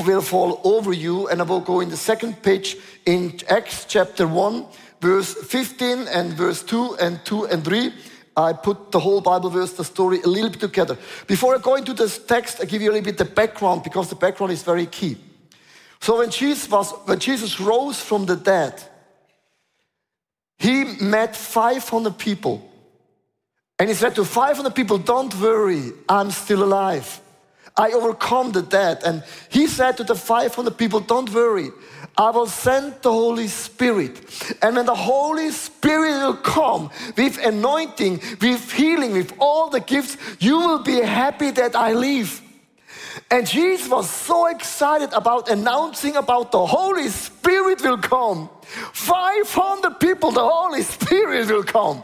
will 0.06 0.22
fall 0.22 0.60
over 0.66 0.92
you. 0.92 1.30
And 1.30 1.40
I 1.40 1.46
will 1.46 1.62
go 1.62 1.80
in 1.80 1.88
the 1.88 1.96
second 1.96 2.44
page 2.44 2.76
in 3.06 3.40
Acts 3.48 3.86
chapter 3.86 4.28
1 4.28 4.66
verse 5.02 5.34
15 5.34 6.08
and 6.08 6.34
verse 6.34 6.64
2 6.64 6.98
and 7.00 7.24
2 7.26 7.46
and 7.46 7.64
3. 7.64 7.94
I 8.38 8.54
put 8.54 8.92
the 8.92 9.00
whole 9.00 9.22
Bible 9.22 9.50
verse, 9.50 9.74
the 9.74 9.86
story 9.86 10.22
a 10.22 10.28
little 10.28 10.50
bit 10.50 10.60
together. 10.60 10.98
Before 11.26 11.56
I 11.56 11.60
go 11.60 11.76
into 11.76 11.94
this 11.94 12.20
text, 12.20 12.60
I 12.62 12.66
give 12.66 12.82
you 12.82 12.92
a 12.92 12.94
little 12.94 13.06
bit 13.06 13.18
the 13.18 13.26
background 13.26 13.84
because 13.84 14.10
the 14.10 14.16
background 14.16 14.52
is 14.52 14.62
very 14.62 14.86
key. 14.86 15.18
So 16.02 16.18
when 16.18 16.30
Jesus 16.30 16.70
was, 16.70 16.92
when 17.06 17.20
Jesus 17.20 17.60
rose 17.60 18.02
from 18.02 18.26
the 18.26 18.36
dead, 18.36 18.84
he 20.58 20.84
met 21.02 21.36
500 21.36 22.18
people. 22.18 22.72
And 23.80 23.90
he 23.90 23.96
said 23.96 24.16
to 24.16 24.24
500 24.24 24.74
people, 24.74 24.98
Don't 24.98 25.34
worry, 25.40 25.92
I'm 26.08 26.32
still 26.32 26.64
alive. 26.64 27.22
I 27.78 27.92
overcome 27.92 28.52
the 28.52 28.62
dead. 28.62 29.04
And 29.04 29.24
he 29.50 29.68
said 29.68 29.98
to 29.98 30.04
the 30.04 30.16
500 30.16 30.78
people, 30.78 31.02
Don't 31.02 31.30
worry, 31.34 31.72
I 32.18 32.30
will 32.30 32.48
send 32.48 33.02
the 33.02 33.12
Holy 33.12 33.48
Spirit. 33.48 34.56
And 34.62 34.78
when 34.78 34.86
the 34.86 34.96
Holy 34.96 35.52
Spirit 35.52 36.12
will 36.12 36.38
come 36.38 36.90
with 37.18 37.38
anointing, 37.38 38.22
with 38.42 38.72
healing, 38.72 39.12
with 39.12 39.34
all 39.38 39.70
the 39.70 39.82
gifts, 39.82 40.18
you 40.40 40.58
will 40.58 40.80
be 40.80 41.02
happy 41.02 41.52
that 41.52 41.76
I 41.76 41.94
leave. 41.94 42.42
And 43.30 43.48
Jesus 43.48 43.90
was 43.90 44.10
so 44.10 44.48
excited 44.48 45.12
about 45.14 45.50
announcing 45.50 46.16
about 46.16 46.52
the 46.52 46.66
Holy 46.66 47.10
Spirit 47.10 47.82
will 47.82 47.98
come. 47.98 48.50
500 48.94 50.00
people, 50.00 50.32
the 50.32 50.48
Holy 50.48 50.84
Spirit 50.84 51.50
will 51.50 51.64
come. 51.64 52.04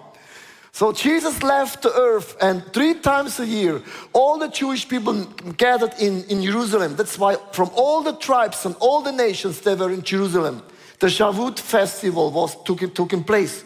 So 0.73 0.93
Jesus 0.93 1.43
left 1.43 1.81
the 1.81 1.93
earth, 1.93 2.37
and 2.41 2.63
three 2.73 2.93
times 2.93 3.39
a 3.39 3.45
year, 3.45 3.81
all 4.13 4.37
the 4.37 4.47
Jewish 4.47 4.87
people 4.87 5.25
gathered 5.57 5.93
in, 5.99 6.23
in 6.25 6.41
Jerusalem. 6.41 6.95
That's 6.95 7.19
why 7.19 7.35
from 7.51 7.69
all 7.75 8.01
the 8.01 8.15
tribes 8.15 8.65
and 8.65 8.75
all 8.79 9.01
the 9.01 9.11
nations, 9.11 9.59
they 9.61 9.75
were 9.75 9.91
in 9.91 10.01
Jerusalem. 10.01 10.63
The 10.99 11.07
Shavuot 11.07 11.59
festival 11.59 12.31
was 12.31 12.55
took, 12.63 12.93
took 12.93 13.11
in 13.11 13.23
place. 13.23 13.65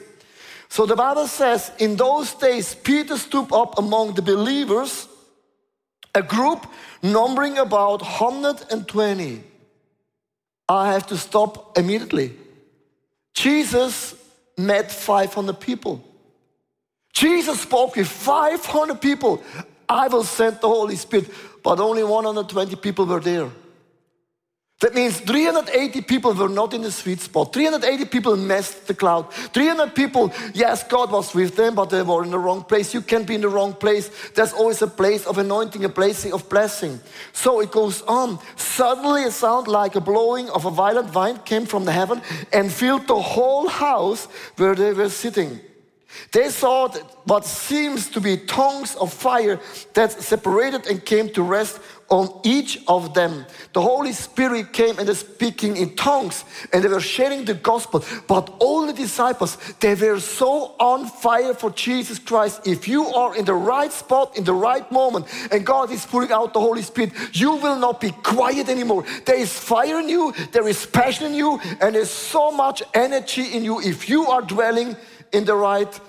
So 0.68 0.86
the 0.86 0.96
Bible 0.96 1.28
says, 1.28 1.72
in 1.78 1.96
those 1.96 2.34
days, 2.34 2.74
Peter 2.74 3.18
stood 3.18 3.52
up 3.54 3.78
among 3.78 4.16
the 4.16 4.22
believers, 4.22 5.08
a 6.16 6.24
group 6.24 6.66
numbering 7.04 7.60
about 7.60 8.02
120. 8.02 9.44
I 10.68 10.94
have 10.94 11.06
to 11.08 11.18
stop 11.18 11.78
immediately. 11.78 12.34
Jesus 13.36 14.16
met 14.58 14.92
500 14.92 15.60
people. 15.60 16.04
Jesus 17.16 17.62
spoke 17.62 17.96
with 17.96 18.10
500 18.10 19.02
people. 19.02 19.42
I 19.88 20.10
will 20.10 20.26
send 20.26 20.60
the 20.60 20.68
Holy 20.68 20.98
Spirit, 20.98 21.32
but 21.64 21.80
only 21.80 22.04
120 22.04 22.76
people 22.76 23.06
were 23.06 23.22
there. 23.22 23.50
That 24.82 24.94
means 24.94 25.22
380 25.22 26.02
people 26.02 26.34
were 26.34 26.50
not 26.50 26.74
in 26.74 26.82
the 26.82 26.92
sweet 26.92 27.22
spot. 27.22 27.54
380 27.54 28.06
people 28.06 28.36
messed 28.36 28.88
the 28.88 28.94
cloud. 28.94 29.32
300 29.32 29.96
people, 29.96 30.34
yes, 30.54 30.84
God 30.84 31.10
was 31.10 31.34
with 31.34 31.56
them, 31.56 31.76
but 31.76 31.90
they 31.90 32.02
were 32.02 32.26
in 32.26 32.32
the 32.32 32.38
wrong 32.38 32.66
place. 32.66 32.94
You 32.94 33.02
can't 33.02 33.26
be 33.26 33.36
in 33.36 33.42
the 33.42 33.48
wrong 33.48 33.74
place. 33.74 34.12
There's 34.36 34.52
always 34.52 34.82
a 34.82 34.88
place 34.88 35.26
of 35.26 35.38
anointing, 35.38 35.86
a 35.86 35.90
place 35.90 36.26
of 36.26 36.50
blessing. 36.50 37.00
So 37.32 37.62
it 37.62 37.72
goes 37.72 38.02
on. 38.02 38.40
Suddenly, 38.58 39.24
a 39.24 39.32
sound 39.32 39.70
like 39.70 39.96
a 39.96 40.02
blowing 40.02 40.50
of 40.50 40.66
a 40.66 40.72
violent 40.72 41.16
wind 41.16 41.46
came 41.46 41.66
from 41.66 41.86
the 41.86 41.94
heaven 41.94 42.22
and 42.52 42.70
filled 42.70 43.08
the 43.08 43.22
whole 43.22 43.70
house 43.70 44.26
where 44.58 44.76
they 44.76 44.92
were 44.92 45.10
sitting. 45.10 45.62
They 46.32 46.50
saw 46.50 46.90
what 47.26 47.46
seems 47.46 48.10
to 48.10 48.22
be 48.22 48.38
tongues 48.38 48.96
of 48.96 49.14
fire 49.14 49.60
that 49.94 50.12
separated 50.12 50.88
and 50.88 51.04
came 51.04 51.30
to 51.30 51.42
rest 51.42 51.80
on 52.10 52.30
each 52.44 52.80
of 52.88 53.14
them. 53.14 53.46
The 53.74 53.82
Holy 53.82 54.14
Spirit 54.14 54.74
came 54.74 55.00
and 55.00 55.08
was 55.08 55.20
speaking 55.20 55.76
in 55.76 55.96
tongues 55.96 56.46
and 56.72 56.84
they 56.84 56.88
were 56.88 57.00
sharing 57.00 57.46
the 57.46 57.56
gospel. 57.56 58.04
But 58.28 58.54
all 58.60 58.86
the 58.86 58.94
disciples, 58.94 59.58
they 59.80 59.96
were 59.96 60.20
so 60.20 60.76
on 60.80 61.08
fire 61.08 61.54
for 61.54 61.72
Jesus 61.72 62.20
Christ. 62.20 62.68
If 62.68 62.88
you 62.88 63.08
are 63.08 63.36
in 63.36 63.46
the 63.46 63.56
right 63.56 63.92
spot, 63.92 64.38
in 64.38 64.44
the 64.44 64.54
right 64.54 64.90
moment, 64.92 65.26
and 65.52 65.66
God 65.66 65.92
is 65.92 66.06
pouring 66.06 66.32
out 66.32 66.54
the 66.54 66.60
Holy 66.60 66.84
Spirit, 66.84 67.12
you 67.34 67.56
will 67.56 67.80
not 67.80 68.00
be 68.00 68.12
quiet 68.12 68.70
anymore. 68.70 69.04
There 69.26 69.40
is 69.40 69.58
fire 69.58 70.00
in 70.00 70.10
you, 70.10 70.34
there 70.52 70.68
is 70.68 70.86
passion 70.86 71.26
in 71.28 71.34
you, 71.34 71.60
and 71.82 71.96
there's 71.96 72.12
so 72.12 72.52
much 72.52 72.84
energy 72.94 73.54
in 73.54 73.64
you 73.64 73.82
if 73.82 74.10
you 74.10 74.28
are 74.28 74.42
dwelling 74.44 74.96
in 75.32 75.46
the 75.46 75.56
right 75.56 76.00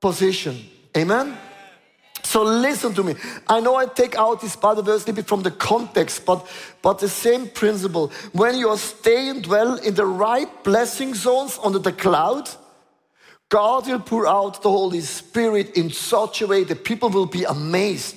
position. 0.00 0.64
Amen? 0.96 1.36
So 2.22 2.42
listen 2.42 2.92
to 2.94 3.02
me. 3.02 3.14
I 3.48 3.60
know 3.60 3.76
I 3.76 3.86
take 3.86 4.16
out 4.16 4.40
this 4.40 4.54
Bible 4.54 4.82
verse 4.82 5.04
a 5.04 5.06
little 5.06 5.14
bit 5.14 5.28
from 5.28 5.42
the 5.42 5.50
context, 5.50 6.26
but, 6.26 6.46
but 6.82 6.98
the 6.98 7.08
same 7.08 7.48
principle. 7.48 8.08
When 8.32 8.56
you 8.58 8.68
are 8.68 8.76
staying 8.76 9.42
dwell 9.42 9.76
in 9.76 9.94
the 9.94 10.04
right 10.04 10.48
blessing 10.62 11.14
zones 11.14 11.58
under 11.62 11.78
the 11.78 11.92
cloud, 11.92 12.50
God 13.48 13.86
will 13.86 14.00
pour 14.00 14.26
out 14.26 14.62
the 14.62 14.70
Holy 14.70 15.00
Spirit 15.00 15.76
in 15.76 15.90
such 15.90 16.42
a 16.42 16.46
way 16.46 16.64
that 16.64 16.84
people 16.84 17.08
will 17.08 17.26
be 17.26 17.44
amazed 17.44 18.16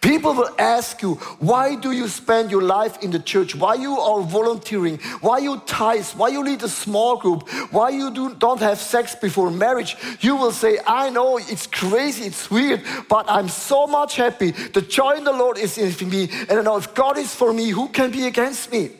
People 0.00 0.34
will 0.34 0.54
ask 0.58 1.00
you, 1.02 1.14
why 1.38 1.74
do 1.76 1.92
you 1.92 2.08
spend 2.08 2.50
your 2.50 2.62
life 2.62 3.02
in 3.02 3.10
the 3.10 3.18
church? 3.18 3.54
Why 3.54 3.74
you 3.74 3.98
are 3.98 4.20
volunteering? 4.20 4.98
Why 5.20 5.38
you 5.38 5.62
tithe? 5.66 6.06
Why 6.16 6.28
you 6.28 6.44
lead 6.44 6.62
a 6.62 6.68
small 6.68 7.16
group? 7.16 7.48
Why 7.72 7.90
you 7.90 8.10
do, 8.10 8.34
don't 8.34 8.60
have 8.60 8.78
sex 8.78 9.14
before 9.14 9.50
marriage? 9.50 9.96
You 10.20 10.36
will 10.36 10.52
say, 10.52 10.78
I 10.86 11.10
know 11.10 11.38
it's 11.38 11.66
crazy, 11.66 12.24
it's 12.24 12.50
weird, 12.50 12.82
but 13.08 13.24
I'm 13.28 13.48
so 13.48 13.86
much 13.86 14.16
happy. 14.16 14.50
The 14.50 14.82
joy 14.82 15.12
in 15.12 15.24
the 15.24 15.32
Lord 15.32 15.58
is 15.58 15.78
in 15.78 16.08
me. 16.08 16.28
And 16.48 16.58
I 16.58 16.62
know 16.62 16.76
if 16.76 16.94
God 16.94 17.16
is 17.18 17.34
for 17.34 17.52
me, 17.52 17.70
who 17.70 17.88
can 17.88 18.10
be 18.10 18.26
against 18.26 18.70
me? 18.70 18.90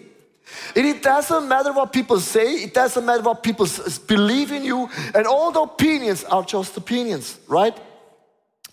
And 0.76 0.86
it 0.86 1.02
doesn't 1.02 1.48
matter 1.48 1.72
what 1.72 1.92
people 1.92 2.20
say, 2.20 2.54
it 2.54 2.74
doesn't 2.74 3.04
matter 3.04 3.22
what 3.22 3.42
people 3.42 3.66
believe 4.06 4.52
in 4.52 4.64
you, 4.64 4.88
and 5.14 5.26
all 5.26 5.50
the 5.50 5.60
opinions 5.60 6.24
are 6.24 6.44
just 6.44 6.76
opinions, 6.76 7.38
right? 7.48 7.76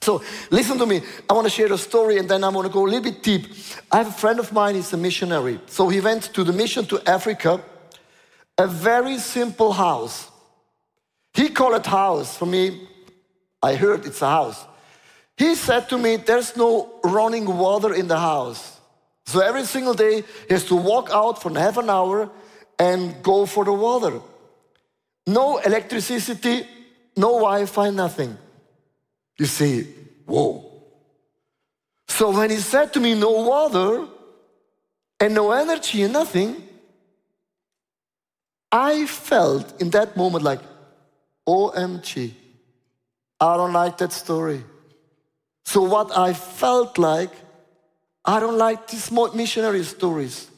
So 0.01 0.23
listen 0.49 0.79
to 0.79 0.85
me. 0.87 1.01
I 1.29 1.33
want 1.33 1.45
to 1.45 1.51
share 1.51 1.71
a 1.71 1.77
story 1.77 2.17
and 2.17 2.27
then 2.27 2.43
I 2.43 2.49
want 2.49 2.65
to 2.65 2.73
go 2.73 2.85
a 2.85 2.89
little 2.89 3.03
bit 3.03 3.21
deep. 3.21 3.47
I 3.91 3.97
have 3.97 4.07
a 4.07 4.11
friend 4.11 4.39
of 4.39 4.51
mine, 4.51 4.75
he's 4.75 4.91
a 4.93 4.97
missionary. 4.97 5.59
So 5.67 5.89
he 5.89 6.01
went 6.01 6.23
to 6.33 6.43
the 6.43 6.53
mission 6.53 6.85
to 6.87 7.01
Africa, 7.07 7.61
a 8.57 8.67
very 8.67 9.19
simple 9.19 9.71
house. 9.71 10.29
He 11.35 11.49
called 11.49 11.75
it 11.75 11.85
house. 11.85 12.35
For 12.35 12.47
me, 12.47 12.87
I 13.61 13.75
heard 13.75 14.05
it's 14.05 14.21
a 14.23 14.29
house. 14.29 14.65
He 15.37 15.53
said 15.55 15.87
to 15.89 15.97
me, 15.97 16.17
there's 16.17 16.57
no 16.57 16.99
running 17.03 17.45
water 17.45 17.93
in 17.93 18.07
the 18.07 18.17
house. 18.17 18.79
So 19.27 19.39
every 19.39 19.65
single 19.65 19.93
day 19.93 20.23
he 20.47 20.53
has 20.53 20.65
to 20.65 20.75
walk 20.75 21.09
out 21.13 21.41
for 21.41 21.51
half 21.51 21.77
an 21.77 21.89
hour 21.89 22.29
and 22.79 23.21
go 23.21 23.45
for 23.45 23.63
the 23.65 23.73
water. 23.73 24.19
No 25.27 25.59
electricity, 25.59 26.65
no 27.15 27.37
Wi-Fi, 27.37 27.91
nothing. 27.91 28.37
You 29.41 29.47
say, 29.47 29.87
whoa. 30.27 30.71
So 32.07 32.29
when 32.29 32.51
he 32.51 32.57
said 32.57 32.93
to 32.93 32.99
me, 32.99 33.15
no 33.15 33.31
water 33.31 34.07
and 35.19 35.33
no 35.33 35.51
energy 35.51 36.03
and 36.03 36.13
nothing, 36.13 36.61
I 38.71 39.07
felt 39.07 39.81
in 39.81 39.89
that 39.89 40.15
moment 40.15 40.43
like, 40.43 40.59
OMG, 41.47 42.33
I 43.39 43.57
don't 43.57 43.73
like 43.73 43.97
that 43.97 44.11
story. 44.11 44.63
So 45.65 45.81
what 45.81 46.15
I 46.15 46.33
felt 46.33 46.99
like, 46.99 47.33
I 48.23 48.39
don't 48.39 48.59
like 48.59 48.89
these 48.89 49.11
missionary 49.11 49.83
stories. 49.85 50.51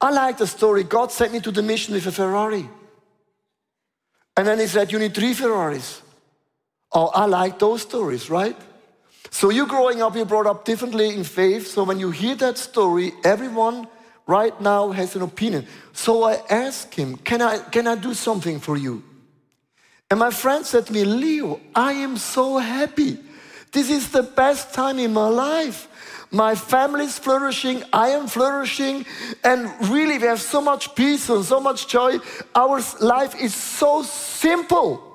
I 0.00 0.10
like 0.12 0.38
the 0.38 0.46
story. 0.46 0.82
God 0.82 1.12
sent 1.12 1.34
me 1.34 1.40
to 1.40 1.50
the 1.50 1.62
mission 1.62 1.92
with 1.92 2.06
a 2.06 2.12
Ferrari. 2.12 2.66
And 4.34 4.46
then 4.46 4.60
he 4.60 4.66
said, 4.66 4.90
You 4.90 4.98
need 4.98 5.14
three 5.14 5.34
Ferraris. 5.34 6.01
Oh, 6.94 7.06
I 7.06 7.26
like 7.26 7.58
those 7.58 7.82
stories, 7.82 8.28
right? 8.28 8.56
So 9.30 9.50
you 9.50 9.66
growing 9.66 10.02
up, 10.02 10.14
you 10.14 10.24
brought 10.24 10.46
up 10.46 10.64
differently 10.64 11.14
in 11.14 11.24
faith. 11.24 11.66
So 11.66 11.84
when 11.84 11.98
you 11.98 12.10
hear 12.10 12.34
that 12.36 12.58
story, 12.58 13.12
everyone 13.24 13.86
right 14.26 14.58
now 14.60 14.90
has 14.90 15.16
an 15.16 15.22
opinion. 15.22 15.66
So 15.92 16.24
I 16.24 16.42
asked 16.50 16.94
him, 16.94 17.16
can 17.16 17.40
I, 17.40 17.58
can 17.58 17.86
I 17.86 17.94
do 17.94 18.12
something 18.12 18.60
for 18.60 18.76
you? 18.76 19.02
And 20.10 20.20
my 20.20 20.30
friend 20.30 20.66
said 20.66 20.86
to 20.86 20.92
me, 20.92 21.04
Leo, 21.04 21.60
I 21.74 21.92
am 21.92 22.18
so 22.18 22.58
happy. 22.58 23.18
This 23.72 23.88
is 23.88 24.10
the 24.10 24.22
best 24.22 24.74
time 24.74 24.98
in 24.98 25.14
my 25.14 25.28
life. 25.28 25.88
My 26.30 26.54
family 26.54 27.04
is 27.04 27.18
flourishing, 27.18 27.82
I 27.92 28.08
am 28.10 28.26
flourishing, 28.26 29.04
and 29.44 29.70
really 29.88 30.16
we 30.18 30.26
have 30.26 30.40
so 30.40 30.62
much 30.62 30.94
peace 30.94 31.28
and 31.28 31.44
so 31.44 31.60
much 31.60 31.88
joy. 31.88 32.18
Our 32.54 32.80
life 33.00 33.38
is 33.38 33.54
so 33.54 34.02
simple. 34.02 35.11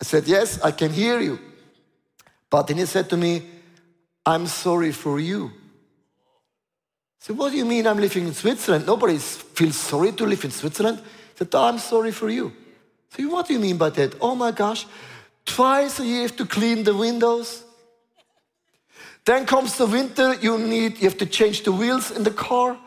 I 0.00 0.04
said, 0.04 0.26
Yes, 0.26 0.60
I 0.62 0.70
can 0.70 0.92
hear 0.92 1.20
you. 1.20 1.38
But 2.50 2.66
then 2.66 2.76
he 2.78 2.86
said 2.86 3.10
to 3.10 3.16
me, 3.16 3.42
I'm 4.24 4.46
sorry 4.46 4.92
for 4.92 5.20
you. 5.20 5.46
I 5.46 7.20
said, 7.20 7.38
What 7.38 7.52
do 7.52 7.58
you 7.58 7.64
mean 7.64 7.86
I'm 7.86 7.98
living 7.98 8.26
in 8.26 8.34
Switzerland? 8.34 8.86
Nobody 8.86 9.18
feels 9.18 9.76
sorry 9.76 10.12
to 10.12 10.26
live 10.26 10.44
in 10.44 10.50
Switzerland. 10.50 10.98
He 10.98 11.38
said, 11.38 11.48
oh, 11.54 11.64
I'm 11.64 11.78
sorry 11.78 12.12
for 12.12 12.30
you. 12.30 12.48
I 12.48 13.16
said, 13.16 13.26
What 13.26 13.46
do 13.46 13.54
you 13.54 13.60
mean 13.60 13.76
by 13.76 13.90
that? 13.90 14.14
Oh 14.20 14.34
my 14.34 14.50
gosh, 14.50 14.86
twice 15.44 16.00
a 16.00 16.04
year 16.04 16.16
you 16.16 16.22
have 16.22 16.36
to 16.36 16.46
clean 16.46 16.84
the 16.84 16.94
windows. 16.94 17.64
Then 19.24 19.44
comes 19.44 19.76
the 19.76 19.86
winter, 19.86 20.34
you 20.34 20.56
need, 20.56 20.98
you 20.98 21.08
have 21.08 21.18
to 21.18 21.26
change 21.26 21.64
the 21.64 21.72
wheels 21.72 22.12
in 22.12 22.22
the 22.22 22.30
car. 22.30 22.78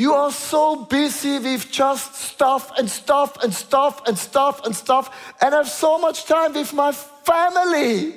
You 0.00 0.14
are 0.14 0.32
so 0.32 0.86
busy 0.86 1.38
with 1.38 1.70
just 1.70 2.14
stuff 2.14 2.72
and 2.78 2.90
stuff 2.90 3.36
and 3.44 3.52
stuff 3.52 4.00
and 4.06 4.16
stuff 4.16 4.64
and 4.64 4.74
stuff, 4.74 5.34
and 5.42 5.54
I 5.54 5.58
have 5.58 5.68
so 5.68 5.98
much 5.98 6.24
time 6.24 6.54
with 6.54 6.72
my 6.72 6.90
family. 6.90 8.14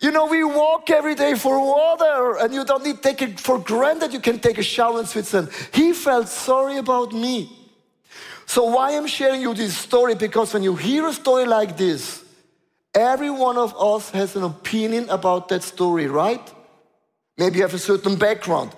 You 0.00 0.10
know, 0.10 0.24
we 0.24 0.42
walk 0.42 0.88
every 0.88 1.14
day 1.14 1.34
for 1.34 1.60
water, 1.60 2.38
and 2.38 2.54
you 2.54 2.64
don't 2.64 2.82
need 2.82 3.02
take 3.02 3.20
it 3.20 3.38
for 3.38 3.58
granted 3.58 4.14
you 4.14 4.20
can 4.20 4.38
take 4.38 4.56
a 4.56 4.62
shower 4.62 5.00
in 5.00 5.04
Switzerland. 5.04 5.50
He 5.70 5.92
felt 5.92 6.28
sorry 6.28 6.78
about 6.78 7.12
me. 7.12 7.52
So, 8.46 8.64
why 8.64 8.96
I'm 8.96 9.06
sharing 9.06 9.42
you 9.42 9.52
this 9.52 9.76
story? 9.76 10.14
Because 10.14 10.54
when 10.54 10.62
you 10.62 10.76
hear 10.76 11.06
a 11.08 11.12
story 11.12 11.44
like 11.44 11.76
this, 11.76 12.24
every 12.94 13.28
one 13.28 13.58
of 13.58 13.76
us 13.78 14.08
has 14.12 14.34
an 14.34 14.44
opinion 14.44 15.10
about 15.10 15.48
that 15.48 15.62
story, 15.62 16.06
right? 16.06 16.54
Maybe 17.36 17.56
you 17.56 17.64
have 17.64 17.74
a 17.74 17.86
certain 17.92 18.16
background. 18.16 18.72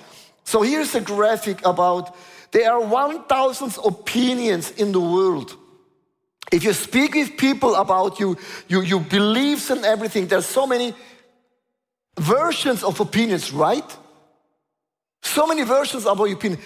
So 0.49 0.63
here's 0.63 0.95
a 0.95 1.03
graphic 1.03 1.63
about 1.67 2.17
there 2.53 2.73
are 2.73 2.81
1,000 2.81 3.77
opinions 3.85 4.71
in 4.71 4.93
the 4.93 5.01
world. 5.01 5.55
If 6.51 6.65
you 6.65 6.73
speak 6.73 7.15
with 7.15 7.37
people 7.37 7.75
about 7.75 8.19
you, 8.19 8.39
you, 8.67 8.81
you 8.81 9.01
beliefs 9.01 9.69
and 9.69 9.85
everything, 9.85 10.27
there's 10.27 10.47
so 10.47 10.67
many 10.67 10.95
versions 12.19 12.83
of 12.83 12.99
opinions, 12.99 13.53
right? 13.53 13.85
So 15.21 15.47
many 15.47 15.65
versions 15.65 16.07
about 16.07 16.25
your 16.25 16.39
opinion. 16.39 16.63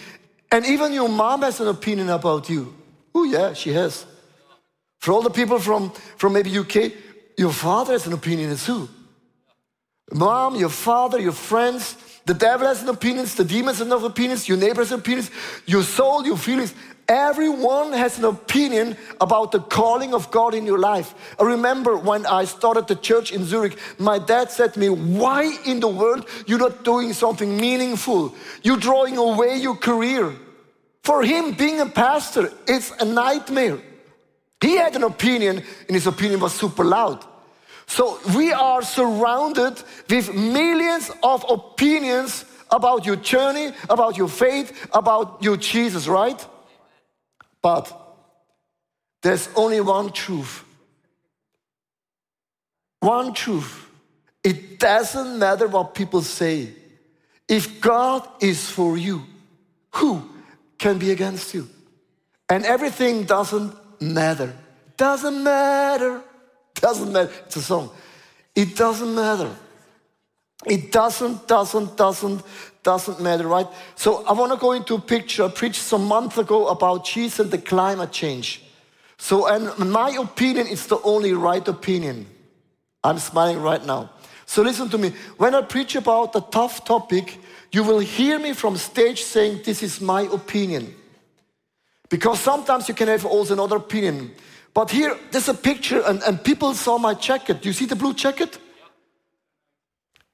And 0.53 0.65
even 0.65 0.93
your 0.93 1.09
mom 1.09 1.43
has 1.43 1.59
an 1.59 1.67
opinion 1.67 2.09
about 2.09 2.49
you. 2.49 2.73
Oh 3.13 3.25
yeah, 3.25 3.53
she 3.53 3.73
has. 3.73 4.07
For 5.01 5.11
all 5.11 5.23
the 5.23 5.31
people 5.31 5.59
from, 5.59 5.91
from 6.19 6.35
maybe 6.35 6.57
UK, 6.57 6.93
your 7.37 7.53
father 7.53 7.95
has 7.95 8.07
an 8.07 8.13
opinion 8.13 8.51
as 8.51 8.65
who? 8.65 8.89
mom, 10.13 10.55
your 10.55 10.69
father, 10.69 11.19
your 11.19 11.33
friends. 11.33 11.97
The 12.25 12.35
devil 12.35 12.67
has 12.67 12.83
an 12.83 12.89
opinion, 12.89 13.27
the 13.37 13.45
demons 13.45 13.79
have 13.79 13.91
an 13.91 14.05
opinion, 14.05 14.39
your 14.45 14.57
neighbors 14.57 14.91
have 14.91 15.01
opinions, 15.01 15.31
your 15.67 15.83
soul, 15.83 16.25
your 16.25 16.37
feelings. 16.37 16.73
Everyone 17.09 17.93
has 17.93 18.17
an 18.19 18.25
opinion 18.25 18.97
about 19.21 19.51
the 19.51 19.59
calling 19.59 20.15
of 20.15 20.31
God 20.31 20.55
in 20.55 20.65
your 20.65 20.79
life. 20.79 21.15
I 21.39 21.43
remember 21.43 21.97
when 21.97 22.25
I 22.27 22.45
started 22.45 22.87
the 22.87 22.95
church 22.95 23.33
in 23.33 23.45
Zurich, 23.45 23.77
my 23.99 24.21
dad 24.21 24.53
said 24.53 24.75
to 24.75 24.81
me, 24.81 24.89
Why 24.89 25.59
in 25.67 25.81
the 25.81 25.89
world 25.89 26.29
you're 26.47 26.61
not 26.61 26.85
doing 26.85 27.13
something 27.13 27.57
meaningful? 27.57 28.35
You're 28.63 28.77
drawing 28.77 29.17
away 29.17 29.57
your 29.57 29.77
career. 29.77 30.33
For 31.03 31.25
him, 31.25 31.53
being 31.53 31.81
a 31.81 31.87
pastor, 31.87 32.53
it's 32.69 32.93
a 33.01 33.05
nightmare. 33.05 33.81
He 34.61 34.77
had 34.77 34.95
an 34.95 35.03
opinion, 35.03 35.57
and 35.89 35.95
his 35.95 36.07
opinion 36.07 36.39
was 36.39 36.55
super 36.55 36.85
loud. 36.85 37.27
So 37.87 38.19
we 38.35 38.53
are 38.53 38.83
surrounded 38.83 39.83
with 40.09 40.35
millions 40.35 41.11
of 41.23 41.45
opinions 41.49 42.45
about 42.71 43.05
your 43.05 43.17
journey, 43.17 43.73
about 43.91 44.17
your 44.17 44.29
faith, 44.29 44.89
about 44.93 45.43
your 45.43 45.57
Jesus, 45.57 46.09
right? 46.09 46.45
But 47.61 47.93
there's 49.23 49.49
only 49.55 49.81
one 49.81 50.11
truth. 50.13 50.65
One 53.01 53.35
truth. 53.35 53.87
It 54.43 54.79
doesn't 54.79 55.39
matter 55.39 55.69
what 55.69 55.95
people 55.95 56.23
say. 56.23 56.73
If 57.49 57.81
God 57.81 58.27
is 58.41 58.69
for 58.71 58.97
you, 58.97 59.23
who 59.95 60.29
can 60.79 60.99
be 60.99 61.11
against 61.11 61.55
you? 61.55 61.69
And 62.49 62.65
everything 62.65 63.25
doesn't 63.25 63.75
matter. 64.01 64.57
Doesn't 64.97 65.43
matter. 65.43 66.23
Doesn't 66.83 67.13
matter. 67.13 67.31
It's 67.47 67.57
a 67.57 67.63
song. 67.63 67.91
It 68.57 68.77
doesn't 68.77 69.15
matter. 69.15 69.55
It 70.67 70.91
doesn't, 70.91 71.47
doesn't, 71.47 71.97
doesn't, 71.97 72.43
doesn't 72.83 73.21
matter, 73.21 73.47
right? 73.47 73.69
So 73.95 74.27
I 74.27 74.33
want 74.33 74.53
to 74.53 74.59
go 74.59 74.73
into 74.73 74.97
a 74.97 75.01
picture. 75.01 75.45
I 75.45 75.49
preached 75.49 75.81
some 75.81 76.05
month 76.05 76.39
ago 76.39 76.67
about 76.69 77.07
Jesus 77.07 77.39
and 77.39 77.51
the 77.53 77.59
climate 77.59 78.11
change. 78.11 78.65
So, 79.17 79.47
and 79.47 79.91
my 79.91 80.11
opinion 80.11 80.67
is 80.67 80.89
the 80.89 81.01
only 81.03 81.33
right 81.33 81.67
opinion. 81.67 82.27
I'm 83.05 83.19
smiling 83.19 83.63
right 83.63 83.85
now. 83.87 84.11
So 84.45 84.63
listen 84.63 84.89
to 84.91 84.99
me. 84.99 85.13
When 85.37 85.55
I 85.55 85.63
preach 85.63 85.95
about 85.95 86.35
a 86.35 86.41
tough 86.41 86.85
topic, 86.85 87.39
you 87.71 87.85
will 87.85 88.01
hear 88.01 88.41
me 88.41 88.53
from 88.53 88.77
stage 88.77 89.23
saying, 89.23 89.63
This 89.65 89.83
is 89.85 90.01
my 90.01 90.23
opinion. 90.23 90.95
Because 92.09 92.41
sometimes 92.41 92.89
you 92.89 92.95
can 92.95 93.07
have 93.07 93.25
also 93.25 93.55
another 93.55 93.77
opinion. 93.77 94.33
But 94.75 94.91
here, 94.91 95.19
there's 95.31 95.49
a 95.49 95.55
picture, 95.55 96.03
and, 96.07 96.23
and 96.23 96.43
people 96.43 96.73
saw 96.75 96.99
my 96.99 97.15
jacket. 97.15 97.61
Do 97.61 97.69
you 97.69 97.73
see 97.75 97.85
the 97.85 97.97
blue 97.97 98.15
jacket? 98.15 98.59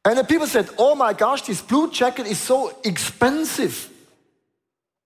And 0.04 0.18
the 0.18 0.24
people 0.24 0.46
said, 0.46 0.70
Oh 0.78 0.94
my 0.94 1.12
gosh, 1.12 1.42
this 1.42 1.60
blue 1.60 1.90
jacket 1.90 2.26
is 2.26 2.38
so 2.38 2.72
expensive. 2.84 3.90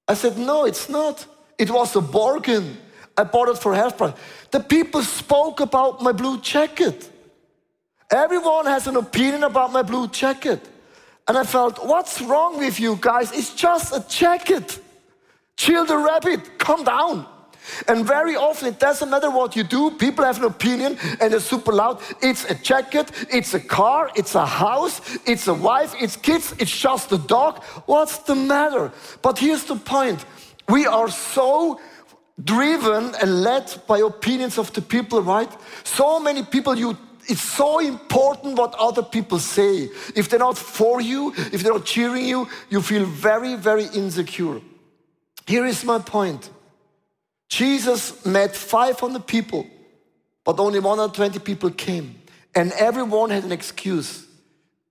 I 0.06 0.14
said, 0.14 0.36
No, 0.36 0.64
it's 0.64 0.88
not. 0.88 1.26
It 1.58 1.70
was 1.70 1.96
a 1.96 2.00
bargain. 2.00 2.76
I 3.16 3.24
bought 3.24 3.48
it 3.48 3.58
for 3.58 3.74
half 3.74 3.96
price. 3.96 4.14
The 4.50 4.60
people 4.60 5.02
spoke 5.02 5.60
about 5.60 6.02
my 6.02 6.12
blue 6.12 6.40
jacket. 6.40 7.10
Everyone 8.10 8.66
has 8.66 8.86
an 8.86 8.96
opinion 8.96 9.44
about 9.44 9.72
my 9.72 9.82
blue 9.82 10.08
jacket. 10.08 10.60
And 11.26 11.38
I 11.38 11.44
felt, 11.44 11.84
What's 11.86 12.20
wrong 12.20 12.58
with 12.58 12.78
you 12.78 12.98
guys? 13.00 13.32
It's 13.32 13.54
just 13.54 13.96
a 13.96 14.04
jacket. 14.08 14.78
Chill 15.56 15.86
the 15.86 15.96
rabbit, 15.96 16.58
calm 16.58 16.84
down. 16.84 17.26
And 17.88 18.06
very 18.06 18.36
often, 18.36 18.68
it 18.68 18.78
doesn't 18.78 19.10
matter 19.10 19.30
what 19.30 19.56
you 19.56 19.62
do, 19.62 19.90
people 19.92 20.24
have 20.24 20.38
an 20.38 20.44
opinion 20.44 20.98
and 21.20 21.32
they're 21.32 21.40
super 21.40 21.72
loud. 21.72 22.00
It's 22.20 22.44
a 22.44 22.54
jacket, 22.54 23.10
it's 23.30 23.54
a 23.54 23.60
car, 23.60 24.10
it's 24.14 24.34
a 24.34 24.46
house, 24.46 25.00
it's 25.26 25.48
a 25.48 25.54
wife, 25.54 25.94
it's 26.00 26.16
kids, 26.16 26.54
it's 26.58 26.76
just 26.76 27.12
a 27.12 27.18
dog. 27.18 27.62
What's 27.86 28.18
the 28.18 28.34
matter? 28.34 28.92
But 29.22 29.38
here's 29.38 29.64
the 29.64 29.76
point 29.76 30.24
we 30.68 30.86
are 30.86 31.10
so 31.10 31.80
driven 32.42 33.14
and 33.20 33.42
led 33.42 33.72
by 33.86 33.98
opinions 33.98 34.58
of 34.58 34.72
the 34.72 34.82
people, 34.82 35.22
right? 35.22 35.50
So 35.84 36.18
many 36.18 36.42
people, 36.42 36.76
you 36.76 36.96
it's 37.28 37.40
so 37.40 37.78
important 37.78 38.58
what 38.58 38.74
other 38.74 39.02
people 39.02 39.38
say. 39.38 39.88
If 40.16 40.28
they're 40.28 40.38
not 40.38 40.58
for 40.58 41.00
you, 41.00 41.32
if 41.52 41.62
they're 41.62 41.72
not 41.72 41.84
cheering 41.84 42.26
you, 42.26 42.48
you 42.68 42.82
feel 42.82 43.04
very, 43.04 43.54
very 43.54 43.84
insecure. 43.86 44.60
Here 45.46 45.64
is 45.64 45.84
my 45.84 45.98
point. 45.98 46.50
Jesus 47.52 48.24
met 48.24 48.56
500 48.56 49.26
people, 49.26 49.66
but 50.42 50.58
only 50.58 50.80
120 50.80 51.38
people 51.40 51.68
came. 51.68 52.18
And 52.54 52.72
everyone 52.72 53.28
had 53.28 53.44
an 53.44 53.52
excuse. 53.52 54.26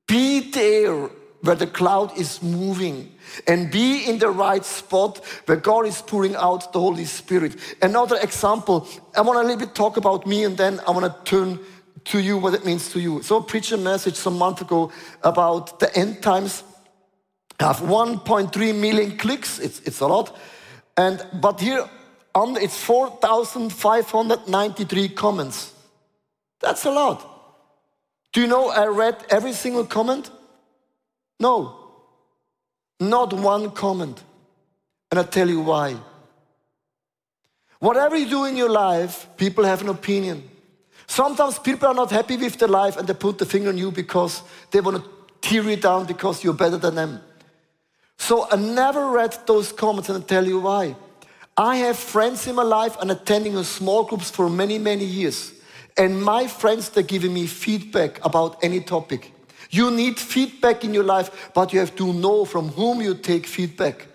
Be 0.07 0.51
there 0.51 1.09
where 1.41 1.55
the 1.55 1.65
cloud 1.65 2.15
is 2.15 2.43
moving 2.43 3.11
and 3.47 3.71
be 3.71 4.05
in 4.07 4.19
the 4.19 4.29
right 4.29 4.63
spot 4.63 5.25
where 5.47 5.57
God 5.57 5.87
is 5.87 6.03
pouring 6.03 6.35
out 6.35 6.71
the 6.71 6.79
Holy 6.79 7.05
Spirit. 7.05 7.55
Another 7.81 8.17
example, 8.21 8.87
I 9.17 9.21
want 9.21 9.37
to 9.37 9.41
a 9.41 9.47
little 9.47 9.65
bit 9.65 9.73
talk 9.73 9.97
about 9.97 10.27
me 10.27 10.43
and 10.43 10.55
then 10.55 10.81
I 10.87 10.91
want 10.91 11.05
to 11.05 11.23
turn 11.23 11.57
to 12.03 12.19
you 12.19 12.37
what 12.37 12.53
it 12.53 12.63
means 12.63 12.91
to 12.91 12.99
you. 12.99 13.23
So 13.23 13.39
I 13.39 13.43
preached 13.43 13.71
a 13.71 13.77
message 13.77 14.13
some 14.13 14.37
month 14.37 14.61
ago 14.61 14.91
about 15.23 15.79
the 15.79 15.91
end 15.97 16.21
times. 16.21 16.63
I 17.59 17.63
have 17.63 17.77
1.3 17.77 18.79
million 18.79 19.17
clicks, 19.17 19.57
it's, 19.57 19.79
it's 19.79 19.99
a 19.99 20.05
lot. 20.05 20.37
And 20.95 21.25
but 21.41 21.59
here 21.59 21.89
on 22.33 22.57
it's 22.57 22.77
4,593 22.77 25.09
comments. 25.09 25.73
That's 26.59 26.85
a 26.85 26.91
lot. 26.91 27.27
Do 28.31 28.41
you 28.41 28.47
know 28.47 28.69
I 28.69 28.87
read 28.87 29.17
every 29.29 29.53
single 29.53 29.85
comment? 29.85 30.31
No. 31.39 31.77
Not 32.99 33.33
one 33.33 33.71
comment. 33.71 34.23
And 35.09 35.19
I 35.19 35.23
tell 35.23 35.49
you 35.49 35.61
why. 35.61 35.95
Whatever 37.79 38.15
you 38.15 38.29
do 38.29 38.45
in 38.45 38.55
your 38.55 38.69
life, 38.69 39.27
people 39.37 39.63
have 39.65 39.81
an 39.81 39.89
opinion. 39.89 40.47
Sometimes 41.07 41.59
people 41.59 41.87
are 41.87 41.93
not 41.93 42.11
happy 42.11 42.37
with 42.37 42.57
their 42.57 42.69
life 42.69 42.95
and 42.95 43.07
they 43.07 43.13
put 43.13 43.37
the 43.37 43.45
finger 43.45 43.69
on 43.69 43.77
you 43.77 43.91
because 43.91 44.43
they 44.69 44.79
want 44.79 45.03
to 45.03 45.09
tear 45.41 45.63
you 45.63 45.75
down 45.75 46.05
because 46.05 46.43
you're 46.43 46.53
better 46.53 46.77
than 46.77 46.95
them. 46.95 47.19
So 48.17 48.47
I 48.49 48.55
never 48.55 49.09
read 49.09 49.35
those 49.47 49.71
comments 49.71 50.09
and 50.09 50.23
I 50.23 50.25
tell 50.25 50.47
you 50.47 50.59
why. 50.59 50.95
I 51.61 51.75
have 51.75 51.95
friends 51.95 52.47
in 52.47 52.55
my 52.55 52.63
life 52.63 52.97
and 52.99 53.11
attending 53.11 53.61
small 53.63 54.03
groups 54.03 54.31
for 54.31 54.49
many, 54.49 54.79
many 54.79 55.05
years. 55.05 55.53
And 55.95 56.19
my 56.19 56.47
friends, 56.47 56.89
they're 56.89 57.03
giving 57.03 57.35
me 57.35 57.45
feedback 57.45 58.19
about 58.25 58.57
any 58.63 58.79
topic. 58.79 59.31
You 59.69 59.91
need 59.91 60.17
feedback 60.17 60.83
in 60.83 60.91
your 60.91 61.03
life, 61.03 61.51
but 61.53 61.71
you 61.71 61.77
have 61.77 61.95
to 61.97 62.13
know 62.13 62.45
from 62.45 62.69
whom 62.69 62.99
you 62.99 63.13
take 63.13 63.45
feedback. 63.45 64.07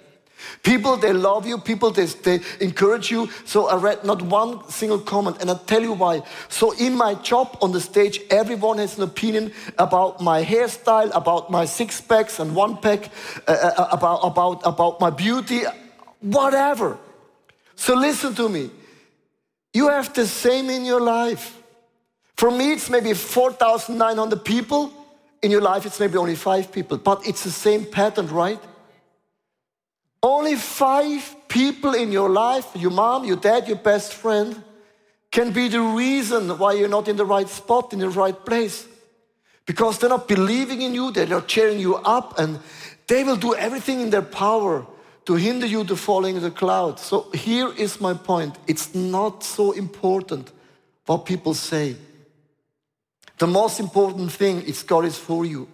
People, 0.65 0.97
they 0.97 1.13
love 1.13 1.47
you. 1.47 1.59
People, 1.59 1.93
they, 1.93 2.07
they 2.07 2.41
encourage 2.61 3.13
you. 3.13 3.31
So 3.45 3.69
I 3.69 3.77
read 3.77 4.03
not 4.03 4.23
one 4.23 4.69
single 4.69 4.99
comment, 4.99 5.37
and 5.41 5.49
I'll 5.49 5.67
tell 5.67 5.83
you 5.83 5.93
why. 5.93 6.23
So 6.49 6.73
in 6.73 6.97
my 6.97 7.15
job 7.15 7.59
on 7.63 7.71
the 7.71 7.81
stage, 7.81 8.23
everyone 8.29 8.79
has 8.79 8.97
an 8.97 9.05
opinion 9.05 9.53
about 9.79 10.21
my 10.21 10.43
hairstyle, 10.45 11.13
about 11.15 11.49
my 11.49 11.65
six 11.65 12.01
packs 12.01 12.41
and 12.41 12.57
one 12.57 12.77
pack, 12.79 13.09
uh, 13.47 13.53
uh, 13.53 13.83
uh 13.83 13.89
about, 13.93 14.19
about, 14.25 14.63
about 14.65 15.01
my 15.01 15.11
beauty, 15.11 15.63
whatever. 16.21 16.99
So 17.77 17.95
listen 17.95 18.35
to 18.35 18.49
me. 18.49 18.71
You 19.73 19.89
have 19.91 20.13
the 20.15 20.27
same 20.27 20.71
in 20.71 20.85
your 20.85 21.01
life. 21.01 21.63
For 22.37 22.51
me, 22.51 22.73
it's 22.73 22.91
maybe 22.91 23.13
4,900 23.13 24.45
people. 24.45 24.93
In 25.43 25.51
your 25.51 25.61
life, 25.61 25.85
it's 25.87 26.01
maybe 26.01 26.17
only 26.17 26.35
five 26.35 26.73
people, 26.73 26.97
but 26.97 27.27
it's 27.29 27.45
the 27.45 27.51
same 27.51 27.85
pattern, 27.85 28.27
right? 28.29 28.59
Only 30.23 30.57
five 30.57 31.37
people 31.47 31.95
in 31.95 32.11
your 32.11 32.31
life, 32.31 32.67
your 32.75 32.91
mom, 32.91 33.25
your 33.25 33.37
dad, 33.37 33.69
your 33.69 33.77
best 33.77 34.15
friend, 34.15 34.63
can 35.31 35.53
be 35.53 35.69
the 35.69 35.81
reason 35.81 36.59
why 36.59 36.73
you're 36.73 36.89
not 36.89 37.07
in 37.07 37.17
the 37.17 37.25
right 37.25 37.49
spot, 37.49 37.93
in 37.93 37.99
the 37.99 38.09
right 38.09 38.45
place. 38.45 38.87
Because 39.67 39.99
they're 39.99 40.09
not 40.09 40.27
believing 40.27 40.81
in 40.81 40.95
you, 40.95 41.11
they're 41.11 41.27
not 41.27 41.47
cheering 41.47 41.79
you 41.79 41.97
up, 41.97 42.39
and 42.39 42.59
they 43.07 43.23
will 43.25 43.37
do 43.37 43.55
everything 43.55 44.01
in 44.01 44.11
their 44.11 44.23
power 44.23 44.87
to 45.27 45.35
hinder 45.35 45.67
you 45.67 45.85
to 45.85 45.97
falling 45.97 46.37
in 46.37 46.43
the 46.43 46.51
cloud. 46.51 46.99
So 46.99 47.31
here 47.35 47.73
is 47.73 48.01
my 48.01 48.15
point. 48.15 48.57
It's 48.67 48.95
not 48.95 49.43
so 49.43 49.73
important 49.73 50.53
what 51.05 51.27
people 51.27 51.55
say. 51.55 51.97
The 53.39 53.47
most 53.47 53.81
important 53.81 54.33
thing 54.33 54.63
is 54.63 54.83
God 54.83 55.05
is 55.05 55.19
for 55.19 55.45
you. 55.45 55.69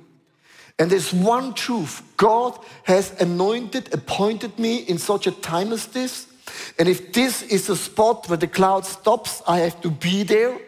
And 0.78 0.90
there's 0.90 1.12
one 1.12 1.54
truth 1.54 2.02
God 2.16 2.58
has 2.84 3.12
anointed, 3.20 3.92
appointed 3.92 4.58
me 4.58 4.78
in 4.78 4.98
such 4.98 5.26
a 5.26 5.30
time 5.30 5.72
as 5.72 5.86
this. 5.86 6.26
And 6.78 6.88
if 6.88 7.12
this 7.12 7.42
is 7.42 7.68
a 7.68 7.76
spot 7.76 8.28
where 8.28 8.38
the 8.38 8.46
cloud 8.46 8.86
stops, 8.86 9.42
I 9.46 9.60
have 9.60 9.80
to 9.82 9.90
be 9.90 10.22
there. 10.22 10.58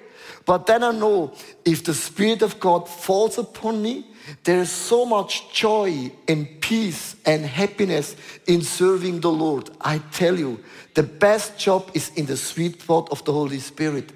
But 0.47 0.67
then 0.67 0.85
I 0.85 0.93
know 0.93 1.33
if 1.65 1.85
the 1.85 1.95
Spirit 1.95 2.43
of 2.43 2.61
God 2.61 2.89
falls 2.89 3.39
upon 3.39 3.81
me, 3.83 4.07
there 4.45 4.61
is 4.61 4.71
so 4.71 5.05
much 5.05 5.53
joy 5.53 6.11
and 6.29 6.61
peace 6.61 7.17
and 7.27 7.45
happiness 7.45 8.17
in 8.47 8.63
serving 8.63 9.21
the 9.21 9.31
Lord. 9.31 9.71
I 9.81 9.99
tell 10.13 10.39
you, 10.39 10.61
the 10.95 11.03
best 11.03 11.59
job 11.59 11.91
is 11.95 12.11
in 12.17 12.27
the 12.27 12.37
sweet 12.37 12.83
spot 12.83 13.09
of 13.11 13.25
the 13.25 13.33
Holy 13.33 13.59
Spirit. 13.59 14.13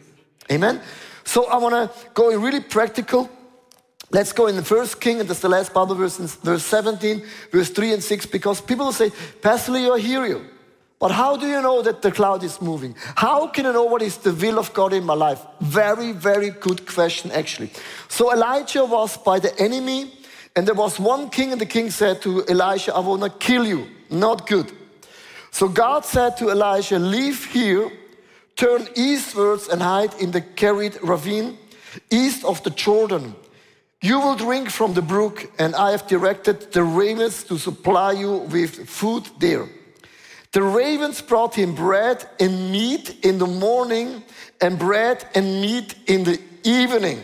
Amen. 0.51 0.81
So 1.25 1.47
I 1.47 1.57
want 1.59 1.75
to 1.75 2.09
go 2.15 2.31
in 2.31 2.41
really 2.41 2.61
practical. 2.61 3.29
Let's 4.11 4.33
go 4.33 4.47
in 4.47 4.57
the 4.57 4.65
first 4.65 5.01
king, 5.01 5.21
and 5.21 5.29
that's 5.29 5.41
the 5.41 5.49
last 5.51 5.75
Bible 5.75 5.95
verse, 5.95 6.17
verse 6.17 6.65
17, 6.65 7.23
verse 7.53 7.69
3 7.69 7.93
and 7.95 8.03
6, 8.03 8.27
because 8.27 8.61
people 8.61 8.87
will 8.87 8.93
say, 8.93 9.11
Pastor 9.43 9.73
Leo, 9.73 9.95
I 9.95 10.01
hear 10.01 10.25
you. 10.25 10.47
But 10.99 11.13
how 11.13 11.37
do 11.37 11.47
you 11.47 11.63
know 11.63 11.81
that 11.83 12.03
the 12.03 12.11
cloud 12.11 12.43
is 12.43 12.61
moving? 12.61 12.97
How 13.15 13.47
can 13.47 13.67
I 13.67 13.73
know 13.73 13.85
what 13.85 14.03
is 14.03 14.17
the 14.17 14.33
will 14.33 14.59
of 14.59 14.73
God 14.73 14.93
in 14.93 15.05
my 15.05 15.15
life? 15.15 15.41
Very, 15.61 16.11
very 16.13 16.51
good 16.51 16.87
question, 16.87 17.31
actually. 17.31 17.71
So 18.09 18.33
Elijah 18.33 18.85
was 18.85 19.17
by 19.17 19.39
the 19.39 19.57
enemy, 19.61 20.11
and 20.57 20.67
there 20.67 20.75
was 20.75 20.99
one 20.99 21.31
king, 21.31 21.53
and 21.53 21.61
the 21.61 21.67
king 21.67 21.91
said 21.91 22.21
to 22.23 22.45
Elijah, 22.47 22.95
I 22.95 22.99
will 22.99 23.17
not 23.17 23.39
kill 23.39 23.65
you. 23.65 23.87
Not 24.11 24.49
good. 24.49 24.73
So 25.53 25.69
God 25.69 26.05
said 26.05 26.37
to 26.39 26.51
Elijah, 26.51 26.99
Leave 26.99 27.45
here, 27.45 27.93
turn 28.57 28.89
eastwards, 28.97 29.69
and 29.69 29.81
hide 29.81 30.15
in 30.15 30.33
the 30.33 30.41
Kerith 30.41 30.99
ravine, 31.03 31.59
east 32.11 32.45
of 32.45 32.61
the 32.65 32.71
Jordan. 32.71 33.37
You 34.01 34.19
will 34.19 34.37
drink 34.37 34.71
from 34.71 34.95
the 34.95 35.03
brook, 35.03 35.49
and 35.61 35.77
I 35.77 35.93
have 35.93 36.09
directed 36.09 36.73
the 36.73 36.83
ravens 36.83 37.45
to 37.45 37.59
supply 37.59 38.13
you 38.13 38.39
with 38.51 38.89
food 38.89 39.29
there. 39.39 39.69
The 40.53 40.63
ravens 40.63 41.21
brought 41.21 41.55
him 41.55 41.75
bread 41.75 42.25
and 42.41 42.73
meat 42.73 43.25
in 43.25 43.39
the 43.39 43.47
morning, 43.47 44.23
and 44.61 44.79
bread 44.79 45.25
and 45.35 45.61
meat 45.61 45.95
in 46.07 46.25
the 46.25 46.41
evening. 46.65 47.23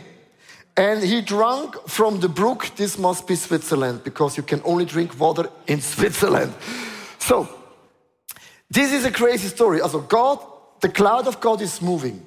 And 0.77 1.03
he 1.03 1.21
drank 1.21 1.89
from 1.89 2.21
the 2.21 2.29
brook. 2.29 2.71
This 2.77 2.99
must 2.99 3.27
be 3.27 3.37
Switzerland, 3.37 4.05
because 4.05 4.37
you 4.37 4.43
can 4.43 4.61
only 4.65 4.85
drink 4.85 5.19
water 5.19 5.49
in 5.67 5.81
Switzerland. 5.81 6.53
So, 7.19 7.49
this 8.71 8.93
is 8.93 9.05
a 9.05 9.11
crazy 9.11 9.49
story. 9.49 9.81
Also, 9.81 10.01
God, 10.01 10.39
the 10.81 10.89
cloud 10.89 11.27
of 11.27 11.41
God 11.41 11.63
is 11.63 11.81
moving. 11.81 12.23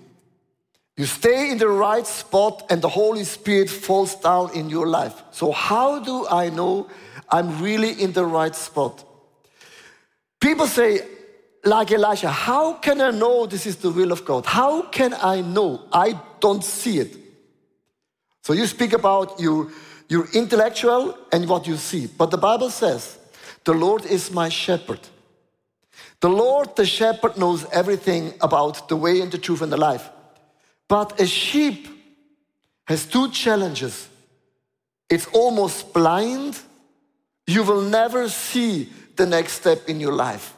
You 0.95 1.05
stay 1.05 1.51
in 1.51 1.59
the 1.59 1.67
right 1.67 2.07
spot 2.07 2.65
and 2.71 2.81
the 2.81 2.89
Holy 2.89 3.23
Spirit 3.23 3.69
falls 3.69 4.15
down 4.15 4.55
in 4.55 4.67
your 4.67 4.87
life. 4.87 5.21
So, 5.31 5.51
how 5.51 5.99
do 5.99 6.25
I 6.27 6.49
know 6.49 6.89
I'm 7.29 7.61
really 7.61 8.01
in 8.01 8.13
the 8.13 8.25
right 8.25 8.55
spot? 8.55 9.03
People 10.39 10.67
say, 10.67 11.01
like 11.63 11.91
Elijah, 11.91 12.29
how 12.29 12.73
can 12.73 13.01
I 13.01 13.11
know 13.11 13.45
this 13.45 13.65
is 13.65 13.77
the 13.77 13.91
will 13.91 14.11
of 14.11 14.23
God? 14.23 14.45
How 14.45 14.83
can 14.83 15.13
I 15.13 15.41
know? 15.41 15.83
I 15.91 16.19
don't 16.39 16.63
see 16.63 16.99
it. 16.99 17.17
So, 18.43 18.53
you 18.53 18.65
speak 18.65 18.93
about 18.93 19.39
your, 19.39 19.69
your 20.07 20.27
intellectual 20.33 21.17
and 21.31 21.49
what 21.49 21.67
you 21.67 21.75
see. 21.75 22.07
But 22.07 22.31
the 22.31 22.37
Bible 22.37 22.69
says, 22.69 23.17
the 23.65 23.73
Lord 23.73 24.05
is 24.05 24.31
my 24.31 24.47
shepherd. 24.47 24.99
The 26.21 26.29
Lord, 26.29 26.75
the 26.75 26.85
shepherd, 26.85 27.37
knows 27.37 27.65
everything 27.71 28.33
about 28.39 28.87
the 28.87 28.95
way 28.95 29.19
and 29.21 29.31
the 29.31 29.37
truth 29.37 29.61
and 29.61 29.71
the 29.71 29.77
life. 29.77 30.09
But 30.87 31.19
a 31.19 31.27
sheep 31.27 31.87
has 32.85 33.05
two 33.05 33.29
challenges. 33.31 34.07
It's 35.09 35.27
almost 35.27 35.93
blind. 35.93 36.57
You 37.45 37.63
will 37.63 37.81
never 37.81 38.29
see 38.29 38.89
the 39.17 39.25
next 39.25 39.53
step 39.53 39.89
in 39.89 39.99
your 39.99 40.13
life. 40.13 40.53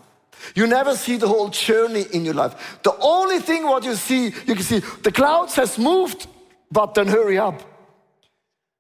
You 0.56 0.68
never 0.68 0.96
see 0.96 1.18
the 1.18 1.28
whole 1.28 1.50
journey 1.50 2.06
in 2.14 2.24
your 2.26 2.34
life. 2.34 2.80
The 2.84 2.96
only 3.00 3.40
thing 3.40 3.64
what 3.64 3.84
you 3.84 3.96
see, 3.96 4.26
you 4.26 4.56
can 4.56 4.64
see 4.64 4.80
the 4.80 5.12
clouds 5.12 5.56
has 5.56 5.78
moved, 5.78 6.28
but 6.72 6.94
then 6.94 7.08
hurry 7.08 7.38
up. 7.38 7.62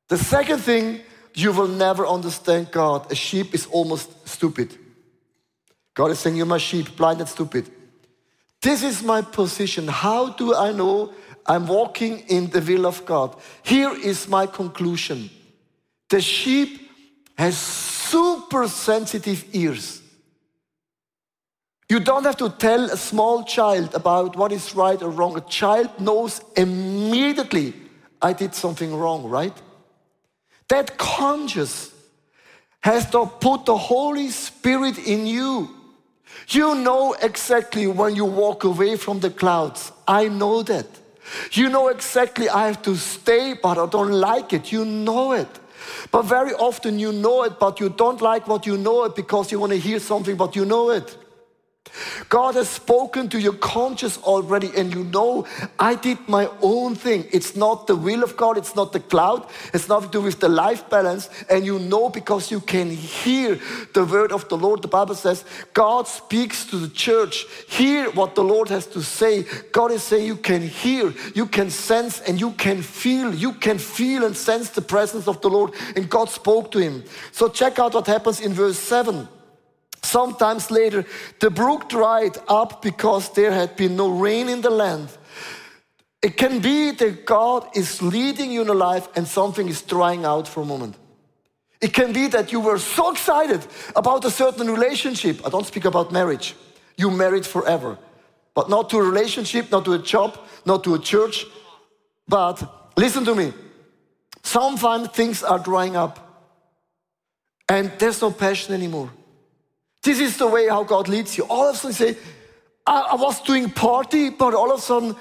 The 0.07 0.17
second 0.17 0.59
thing, 0.59 1.01
you 1.33 1.51
will 1.51 1.67
never 1.67 2.07
understand 2.07 2.71
God. 2.71 3.11
A 3.11 3.15
sheep 3.15 3.53
is 3.53 3.65
almost 3.67 4.27
stupid. 4.27 4.75
God 5.93 6.11
is 6.11 6.19
saying, 6.19 6.37
You're 6.37 6.45
my 6.45 6.57
sheep, 6.57 6.95
blind 6.95 7.19
and 7.19 7.29
stupid. 7.29 7.69
This 8.61 8.83
is 8.83 9.03
my 9.03 9.21
position. 9.21 9.87
How 9.87 10.29
do 10.29 10.55
I 10.55 10.71
know 10.71 11.13
I'm 11.49 11.65
walking 11.65 12.19
in 12.27 12.51
the 12.51 12.61
will 12.61 12.85
of 12.85 13.05
God. 13.05 13.35
Here 13.63 13.91
is 13.91 14.27
my 14.27 14.45
conclusion 14.45 15.31
the 16.09 16.21
sheep 16.21 16.88
has 17.39 17.57
super 17.57 18.67
sensitive 18.67 19.45
ears. 19.53 20.01
You 21.87 22.01
don't 22.01 22.25
have 22.25 22.35
to 22.35 22.49
tell 22.49 22.91
a 22.91 22.97
small 22.97 23.45
child 23.45 23.95
about 23.95 24.35
what 24.35 24.51
is 24.51 24.75
right 24.75 25.01
or 25.01 25.09
wrong. 25.09 25.37
A 25.37 25.41
child 25.49 25.89
knows 26.01 26.41
immediately 26.57 27.73
I 28.21 28.33
did 28.33 28.53
something 28.53 28.93
wrong, 28.93 29.23
right? 29.23 29.53
That 30.67 30.97
conscious 30.97 31.93
has 32.81 33.09
to 33.11 33.25
put 33.39 33.63
the 33.65 33.77
Holy 33.77 34.31
Spirit 34.31 34.97
in 34.97 35.25
you. 35.25 35.69
You 36.49 36.75
know 36.75 37.13
exactly 37.13 37.87
when 37.87 38.17
you 38.17 38.25
walk 38.25 38.65
away 38.65 38.97
from 38.97 39.21
the 39.21 39.29
clouds. 39.29 39.93
I 40.05 40.27
know 40.27 40.61
that. 40.63 40.87
You 41.53 41.69
know 41.69 41.87
exactly 41.87 42.49
I 42.49 42.67
have 42.67 42.81
to 42.81 42.97
stay, 42.97 43.53
but 43.53 43.77
I 43.77 43.85
don't 43.85 44.11
like 44.11 44.51
it. 44.51 44.73
You 44.73 44.83
know 44.83 45.31
it. 45.31 45.47
But 46.11 46.23
very 46.23 46.53
often 46.53 46.99
you 46.99 47.11
know 47.11 47.43
it, 47.43 47.59
but 47.59 47.79
you 47.79 47.89
don't 47.89 48.21
like 48.21 48.47
what 48.47 48.65
you 48.65 48.77
know 48.77 49.05
it 49.05 49.15
because 49.15 49.51
you 49.51 49.59
want 49.59 49.73
to 49.73 49.79
hear 49.79 49.99
something, 49.99 50.35
but 50.35 50.55
you 50.55 50.65
know 50.65 50.89
it. 50.91 51.17
God 52.29 52.55
has 52.55 52.69
spoken 52.69 53.29
to 53.29 53.39
your 53.39 53.53
conscience 53.53 54.17
already, 54.19 54.71
and 54.75 54.93
you 54.93 55.03
know, 55.05 55.45
I 55.77 55.95
did 55.95 56.17
my 56.27 56.49
own 56.61 56.95
thing. 56.95 57.25
It's 57.31 57.55
not 57.55 57.87
the 57.87 57.95
will 57.95 58.23
of 58.23 58.37
God, 58.37 58.57
it's 58.57 58.75
not 58.75 58.93
the 58.93 58.99
cloud, 58.99 59.47
it's 59.73 59.87
nothing 59.89 60.09
to 60.09 60.19
do 60.19 60.21
with 60.21 60.39
the 60.39 60.49
life 60.49 60.89
balance. 60.89 61.29
And 61.49 61.65
you 61.65 61.79
know 61.79 62.09
because 62.09 62.51
you 62.51 62.59
can 62.59 62.89
hear 62.89 63.59
the 63.93 64.05
word 64.05 64.31
of 64.31 64.47
the 64.49 64.57
Lord. 64.57 64.81
The 64.81 64.87
Bible 64.87 65.15
says 65.15 65.45
God 65.73 66.07
speaks 66.07 66.65
to 66.65 66.77
the 66.77 66.89
church. 66.89 67.45
Hear 67.67 68.11
what 68.11 68.35
the 68.35 68.43
Lord 68.43 68.69
has 68.69 68.85
to 68.87 69.01
say. 69.01 69.45
God 69.71 69.91
is 69.91 70.03
saying 70.03 70.25
you 70.25 70.37
can 70.37 70.61
hear, 70.61 71.13
you 71.35 71.45
can 71.45 71.69
sense, 71.69 72.21
and 72.21 72.39
you 72.39 72.51
can 72.51 72.81
feel. 72.81 73.33
You 73.33 73.53
can 73.53 73.77
feel 73.77 74.25
and 74.25 74.35
sense 74.35 74.69
the 74.69 74.81
presence 74.81 75.27
of 75.27 75.41
the 75.41 75.49
Lord. 75.49 75.73
And 75.95 76.09
God 76.09 76.29
spoke 76.29 76.71
to 76.71 76.79
him. 76.79 77.03
So 77.31 77.49
check 77.49 77.79
out 77.79 77.93
what 77.93 78.07
happens 78.07 78.41
in 78.41 78.53
verse 78.53 78.77
7. 78.77 79.27
Sometimes 80.01 80.71
later, 80.71 81.05
the 81.39 81.49
brook 81.49 81.89
dried 81.89 82.37
up 82.47 82.81
because 82.81 83.33
there 83.33 83.51
had 83.51 83.75
been 83.75 83.95
no 83.95 84.09
rain 84.09 84.49
in 84.49 84.61
the 84.61 84.69
land. 84.69 85.09
It 86.21 86.35
can 86.35 86.59
be 86.59 86.91
that 86.91 87.25
God 87.25 87.67
is 87.75 88.01
leading 88.01 88.51
you 88.51 88.61
in 88.61 88.69
a 88.69 88.73
life 88.73 89.07
and 89.15 89.27
something 89.27 89.69
is 89.69 89.81
drying 89.81 90.25
out 90.25 90.47
for 90.47 90.61
a 90.61 90.65
moment. 90.65 90.95
It 91.81 91.93
can 91.93 92.11
be 92.11 92.27
that 92.27 92.51
you 92.51 92.59
were 92.59 92.77
so 92.77 93.11
excited 93.11 93.65
about 93.95 94.25
a 94.25 94.31
certain 94.31 94.69
relationship. 94.69 95.45
I 95.45 95.49
don't 95.49 95.65
speak 95.65 95.85
about 95.85 96.11
marriage. 96.11 96.55
You 96.97 97.09
married 97.09 97.45
forever. 97.45 97.97
But 98.53 98.69
not 98.69 98.89
to 98.89 98.97
a 98.97 99.03
relationship, 99.03 99.71
not 99.71 99.85
to 99.85 99.93
a 99.93 99.99
job, 99.99 100.37
not 100.65 100.83
to 100.83 100.95
a 100.95 100.99
church. 100.99 101.45
But 102.27 102.61
listen 102.97 103.23
to 103.23 103.33
me. 103.33 103.53
Sometimes 104.43 105.07
things 105.09 105.41
are 105.41 105.59
drying 105.59 105.95
up. 105.95 106.25
And 107.69 107.91
there's 107.97 108.21
no 108.21 108.31
passion 108.31 108.73
anymore. 108.73 109.11
This 110.01 110.19
is 110.19 110.37
the 110.37 110.47
way 110.47 110.67
how 110.67 110.83
God 110.83 111.07
leads 111.07 111.37
you. 111.37 111.45
All 111.45 111.67
of 111.69 111.75
a 111.75 111.77
sudden 111.77 111.93
say, 111.93 112.17
I, 112.85 113.09
I 113.11 113.15
was 113.15 113.41
doing 113.41 113.69
party, 113.69 114.29
but 114.29 114.53
all 114.53 114.71
of 114.71 114.79
a 114.79 114.81
sudden 114.81 115.15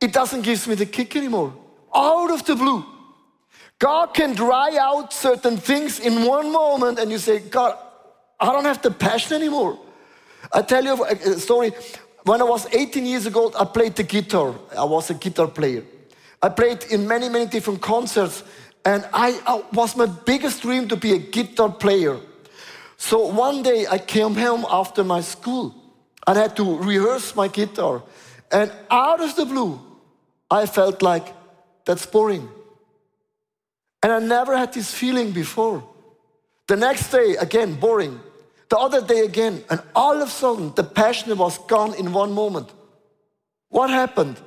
it 0.00 0.12
doesn't 0.12 0.42
give 0.42 0.66
me 0.66 0.74
the 0.74 0.86
kick 0.86 1.16
anymore. 1.16 1.54
Out 1.94 2.30
of 2.30 2.44
the 2.44 2.56
blue. 2.56 2.84
God 3.78 4.14
can 4.14 4.34
dry 4.34 4.76
out 4.80 5.12
certain 5.12 5.56
things 5.56 6.00
in 6.00 6.24
one 6.24 6.50
moment 6.50 6.98
and 6.98 7.10
you 7.10 7.18
say, 7.18 7.40
God, 7.40 7.76
I 8.40 8.52
don't 8.52 8.64
have 8.64 8.82
the 8.82 8.90
passion 8.90 9.36
anymore. 9.36 9.78
I 10.52 10.62
tell 10.62 10.84
you 10.84 11.04
a 11.04 11.38
story. 11.38 11.72
When 12.24 12.40
I 12.40 12.44
was 12.44 12.66
18 12.72 13.06
years 13.06 13.26
old, 13.34 13.54
I 13.56 13.64
played 13.64 13.94
the 13.96 14.02
guitar. 14.02 14.54
I 14.76 14.84
was 14.84 15.10
a 15.10 15.14
guitar 15.14 15.46
player. 15.46 15.84
I 16.42 16.48
played 16.48 16.84
in 16.90 17.06
many, 17.06 17.28
many 17.28 17.46
different 17.46 17.80
concerts, 17.80 18.42
and 18.84 19.08
I, 19.12 19.40
I 19.46 19.62
was 19.72 19.96
my 19.96 20.06
biggest 20.06 20.62
dream 20.62 20.88
to 20.88 20.96
be 20.96 21.12
a 21.12 21.18
guitar 21.18 21.70
player. 21.70 22.18
So 22.96 23.26
one 23.26 23.62
day 23.62 23.86
I 23.86 23.98
came 23.98 24.34
home 24.34 24.64
after 24.68 25.04
my 25.04 25.20
school 25.20 25.74
and 26.26 26.38
I 26.38 26.42
had 26.42 26.56
to 26.56 26.78
rehearse 26.78 27.36
my 27.36 27.48
guitar. 27.48 28.02
And 28.50 28.72
out 28.90 29.20
of 29.20 29.36
the 29.36 29.44
blue, 29.44 29.80
I 30.50 30.66
felt 30.66 31.02
like 31.02 31.34
that's 31.84 32.06
boring. 32.06 32.48
And 34.02 34.12
I 34.12 34.18
never 34.18 34.56
had 34.56 34.72
this 34.72 34.92
feeling 34.92 35.32
before. 35.32 35.82
The 36.68 36.76
next 36.76 37.10
day, 37.10 37.36
again, 37.36 37.74
boring. 37.74 38.20
The 38.68 38.78
other 38.78 39.00
day 39.00 39.20
again, 39.20 39.64
and 39.70 39.80
all 39.94 40.20
of 40.20 40.28
a 40.28 40.30
sudden, 40.30 40.72
the 40.74 40.82
passion 40.82 41.36
was 41.38 41.58
gone 41.58 41.94
in 41.94 42.12
one 42.12 42.32
moment. 42.32 42.72
What 43.68 43.90
happened? 43.90 44.40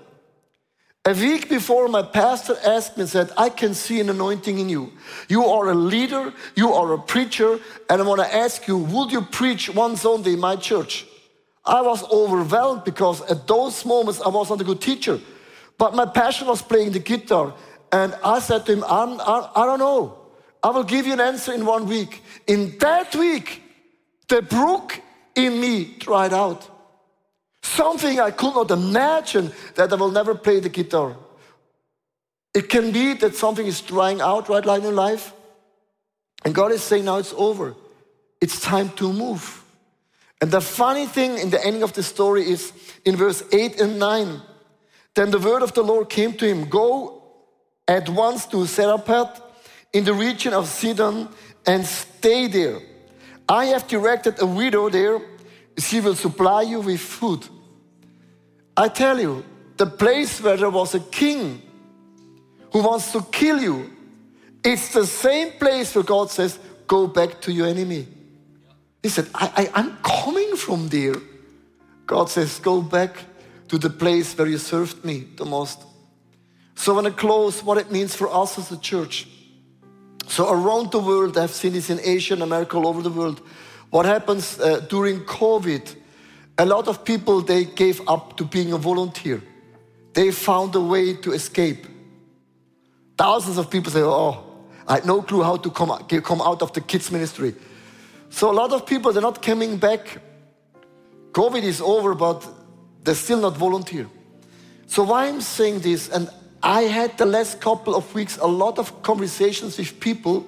A 1.09 1.13
week 1.13 1.49
before, 1.49 1.87
my 1.87 2.03
pastor 2.03 2.55
asked 2.63 2.95
me 2.95 3.01
and 3.01 3.09
said, 3.09 3.31
I 3.35 3.49
can 3.49 3.73
see 3.73 3.99
an 3.99 4.11
anointing 4.11 4.59
in 4.59 4.69
you. 4.69 4.91
You 5.27 5.43
are 5.45 5.71
a 5.71 5.73
leader, 5.73 6.31
you 6.55 6.71
are 6.71 6.93
a 6.93 6.99
preacher, 6.99 7.59
and 7.89 7.99
I 7.99 8.05
want 8.05 8.21
to 8.21 8.31
ask 8.31 8.67
you, 8.67 8.77
would 8.77 9.11
you 9.11 9.23
preach 9.23 9.73
one 9.73 9.95
Sunday 9.95 10.33
in 10.33 10.39
my 10.39 10.55
church? 10.55 11.07
I 11.65 11.81
was 11.81 12.03
overwhelmed 12.11 12.83
because 12.83 13.21
at 13.21 13.47
those 13.47 13.83
moments 13.87 14.21
I 14.21 14.29
was 14.29 14.51
not 14.51 14.61
a 14.61 14.63
good 14.63 14.81
teacher. 14.81 15.19
But 15.79 15.95
my 15.95 16.05
passion 16.05 16.45
was 16.45 16.61
playing 16.61 16.91
the 16.91 16.99
guitar. 16.99 17.55
And 17.91 18.13
I 18.23 18.37
said 18.37 18.67
to 18.67 18.73
him, 18.73 18.83
I'm, 18.83 19.19
I, 19.19 19.49
I 19.55 19.65
don't 19.65 19.79
know. 19.79 20.15
I 20.61 20.69
will 20.69 20.83
give 20.83 21.07
you 21.07 21.13
an 21.13 21.21
answer 21.21 21.53
in 21.53 21.65
one 21.65 21.87
week. 21.87 22.21
In 22.45 22.77
that 22.81 23.15
week, 23.15 23.63
the 24.27 24.43
brook 24.43 25.01
in 25.33 25.59
me 25.59 25.95
dried 25.97 26.33
out. 26.33 26.69
Something 27.61 28.19
I 28.19 28.31
could 28.31 28.55
not 28.55 28.71
imagine 28.71 29.51
that 29.75 29.91
I 29.91 29.95
will 29.95 30.11
never 30.11 30.35
play 30.35 30.59
the 30.59 30.69
guitar. 30.69 31.15
It 32.53 32.69
can 32.69 32.91
be 32.91 33.13
that 33.13 33.35
something 33.35 33.65
is 33.65 33.81
drying 33.81 34.21
out 34.21 34.49
right 34.49 34.65
now 34.65 34.75
in 34.75 34.95
life. 34.95 35.33
And 36.43 36.55
God 36.55 36.71
is 36.71 36.83
saying, 36.83 37.05
now 37.05 37.17
it's 37.17 37.33
over. 37.37 37.75
It's 38.41 38.61
time 38.61 38.89
to 38.91 39.11
move. 39.11 39.63
And 40.41 40.49
the 40.49 40.61
funny 40.61 41.05
thing 41.05 41.37
in 41.37 41.49
the 41.49 41.63
ending 41.65 41.83
of 41.83 41.93
the 41.93 42.03
story 42.03 42.49
is 42.49 42.71
in 43.05 43.17
verse 43.17 43.43
8 43.51 43.81
and 43.81 43.99
9. 43.99 44.41
Then 45.15 45.31
the 45.31 45.39
word 45.39 45.61
of 45.61 45.73
the 45.73 45.83
Lord 45.83 46.09
came 46.09 46.33
to 46.33 46.47
him 46.47 46.69
Go 46.69 47.21
at 47.87 48.07
once 48.07 48.45
to 48.47 48.65
Zarephath 48.65 49.41
in 49.91 50.05
the 50.05 50.13
region 50.13 50.53
of 50.53 50.67
Sidon 50.67 51.27
and 51.65 51.85
stay 51.85 52.47
there. 52.47 52.79
I 53.49 53.65
have 53.65 53.87
directed 53.87 54.41
a 54.41 54.45
widow 54.45 54.89
there, 54.89 55.19
she 55.79 55.99
will 55.99 56.15
supply 56.15 56.63
you 56.63 56.81
with 56.81 56.99
food. 56.99 57.47
I 58.75 58.87
tell 58.87 59.19
you, 59.19 59.43
the 59.77 59.85
place 59.85 60.41
where 60.41 60.57
there 60.57 60.69
was 60.69 60.95
a 60.95 60.99
king 60.99 61.61
who 62.71 62.83
wants 62.83 63.11
to 63.11 63.21
kill 63.31 63.61
you, 63.61 63.91
it's 64.63 64.93
the 64.93 65.05
same 65.05 65.51
place 65.53 65.95
where 65.95 66.03
God 66.03 66.29
says, 66.29 66.59
Go 66.87 67.05
back 67.05 67.39
to 67.41 67.51
your 67.51 67.67
enemy. 67.67 68.07
He 69.03 69.09
said, 69.09 69.27
I, 69.35 69.69
I, 69.73 69.79
I'm 69.79 69.97
coming 69.97 70.55
from 70.55 70.89
there. 70.89 71.15
God 72.05 72.29
says, 72.29 72.59
Go 72.59 72.81
back 72.81 73.15
to 73.67 73.77
the 73.77 73.89
place 73.89 74.37
where 74.37 74.47
you 74.47 74.57
served 74.57 75.05
me 75.05 75.27
the 75.35 75.45
most. 75.45 75.83
So, 76.75 76.95
when 76.95 77.05
I 77.05 77.11
close, 77.11 77.63
what 77.63 77.77
it 77.77 77.91
means 77.91 78.15
for 78.15 78.33
us 78.33 78.57
as 78.57 78.71
a 78.71 78.77
church. 78.77 79.27
So 80.29 80.47
around 80.47 80.91
the 80.91 80.99
world, 80.99 81.37
I've 81.39 81.51
seen 81.51 81.73
this 81.73 81.89
in 81.89 81.99
Asia 82.03 82.35
and 82.35 82.43
America, 82.43 82.77
all 82.77 82.87
over 82.87 83.01
the 83.01 83.09
world. 83.09 83.41
What 83.89 84.05
happens 84.05 84.59
uh, 84.59 84.81
during 84.81 85.21
COVID? 85.21 85.95
A 86.57 86.65
lot 86.65 86.87
of 86.87 87.03
people 87.03 87.41
they 87.41 87.65
gave 87.65 88.01
up 88.07 88.37
to 88.37 88.43
being 88.43 88.73
a 88.73 88.77
volunteer. 88.77 89.41
They 90.13 90.31
found 90.31 90.75
a 90.75 90.81
way 90.81 91.13
to 91.15 91.31
escape. 91.31 91.87
Thousands 93.17 93.57
of 93.57 93.69
people 93.69 93.91
say, 93.91 94.01
"Oh, 94.01 94.43
I 94.87 94.95
had 94.95 95.05
no 95.05 95.21
clue 95.21 95.43
how 95.43 95.57
to 95.57 95.69
come 95.71 95.91
come 96.21 96.41
out 96.41 96.61
of 96.61 96.73
the 96.73 96.81
kids 96.81 97.11
ministry." 97.11 97.55
So 98.29 98.51
a 98.51 98.53
lot 98.53 98.71
of 98.73 98.85
people 98.85 99.11
they're 99.11 99.21
not 99.21 99.41
coming 99.41 99.77
back. 99.77 100.21
COVID 101.31 101.63
is 101.63 101.81
over, 101.81 102.13
but 102.13 102.47
they're 103.03 103.15
still 103.15 103.39
not 103.39 103.57
volunteer. 103.57 104.07
So 104.87 105.03
why 105.03 105.27
I'm 105.27 105.41
saying 105.41 105.79
this, 105.79 106.09
and 106.09 106.29
I 106.61 106.83
had 106.83 107.17
the 107.17 107.25
last 107.25 107.61
couple 107.61 107.95
of 107.95 108.13
weeks 108.13 108.37
a 108.37 108.47
lot 108.47 108.77
of 108.77 109.01
conversations 109.01 109.77
with 109.77 109.99
people. 109.99 110.45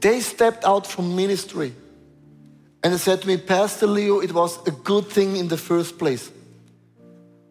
They 0.00 0.20
stepped 0.20 0.64
out 0.64 0.86
from 0.86 1.16
ministry 1.16 1.72
and 2.86 2.94
they 2.94 2.98
said 2.98 3.20
to 3.22 3.26
me, 3.26 3.36
Pastor 3.36 3.88
Leo, 3.88 4.20
it 4.20 4.32
was 4.32 4.64
a 4.64 4.70
good 4.70 5.08
thing 5.08 5.34
in 5.34 5.48
the 5.48 5.56
first 5.56 5.98
place. 5.98 6.30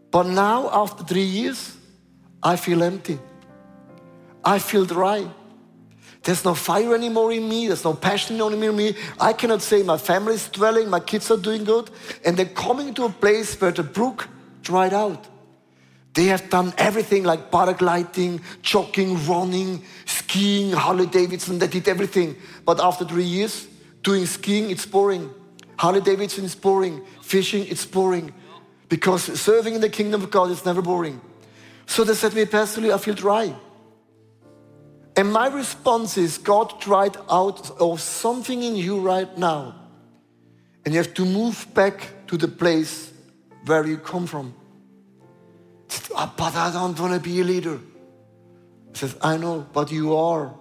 But 0.09 0.27
now, 0.27 0.69
after 0.71 1.03
three 1.03 1.25
years, 1.25 1.75
I 2.41 2.55
feel 2.55 2.81
empty. 2.81 3.19
I 4.45 4.59
feel 4.59 4.85
dry. 4.85 5.27
There's 6.23 6.45
no 6.45 6.55
fire 6.55 6.95
anymore 6.95 7.33
in 7.33 7.49
me. 7.49 7.67
There's 7.67 7.83
no 7.83 7.95
passion 7.95 8.39
anymore 8.39 8.69
in 8.69 8.77
me. 8.77 8.95
I 9.19 9.33
cannot 9.33 9.61
say 9.61 9.83
my 9.83 9.97
family 9.97 10.35
is 10.35 10.47
dwelling, 10.47 10.89
my 10.89 11.01
kids 11.01 11.29
are 11.29 11.35
doing 11.35 11.65
good. 11.65 11.89
And 12.23 12.37
they're 12.37 12.45
coming 12.45 12.93
to 12.93 13.03
a 13.03 13.09
place 13.09 13.59
where 13.59 13.71
the 13.71 13.83
brook 13.83 14.29
dried 14.61 14.93
out. 14.93 15.27
They 16.13 16.27
have 16.27 16.49
done 16.49 16.73
everything 16.77 17.25
like 17.25 17.51
paragliding, 17.51 18.41
jogging, 18.61 19.21
running, 19.27 19.83
skiing, 20.05 20.71
Harley 20.71 21.07
Davidson. 21.07 21.59
They 21.59 21.67
did 21.67 21.89
everything. 21.89 22.37
But 22.63 22.79
after 22.79 23.03
three 23.03 23.25
years, 23.25 23.67
doing 24.05 24.25
skiing, 24.27 24.69
it's 24.69 24.85
boring. 24.85 25.33
Harley 25.77 25.99
Davidson 25.99 26.45
is 26.45 26.55
boring. 26.55 27.03
Fishing, 27.21 27.65
it's 27.67 27.85
boring. 27.85 28.33
Because 28.87 29.23
serving 29.41 29.73
in 29.73 29.81
the 29.81 29.89
kingdom 29.89 30.21
of 30.21 30.29
God 30.29 30.51
is 30.51 30.63
never 30.63 30.81
boring. 30.81 31.19
So 31.87 32.03
they 32.03 32.13
said 32.13 32.31
to 32.31 32.37
me, 32.37 32.45
Pastor 32.45 32.81
Lee, 32.81 32.91
I 32.91 32.99
feel 32.99 33.15
dry. 33.15 33.53
And 35.17 35.33
my 35.33 35.47
response 35.47 36.17
is, 36.17 36.37
God 36.37 36.79
dried 36.79 37.17
out 37.29 37.71
of 37.79 37.99
something 37.99 38.61
in 38.61 38.75
you 38.75 38.99
right 38.99 39.35
now. 39.37 39.73
And 40.85 40.93
you 40.93 40.99
have 40.99 41.13
to 41.15 41.25
move 41.25 41.67
back 41.73 42.27
to 42.27 42.37
the 42.37 42.47
place 42.47 43.11
where 43.65 43.85
you 43.87 43.97
come 43.97 44.27
from. 44.27 44.53
Oh, 46.15 46.33
but 46.37 46.55
I 46.55 46.71
don't 46.71 46.99
want 46.99 47.13
to 47.13 47.19
be 47.19 47.41
a 47.41 47.43
leader. 47.43 47.79
He 48.91 48.99
says, 48.99 49.15
I 49.21 49.37
know, 49.37 49.65
but 49.73 49.91
you 49.91 50.15
are. 50.15 50.53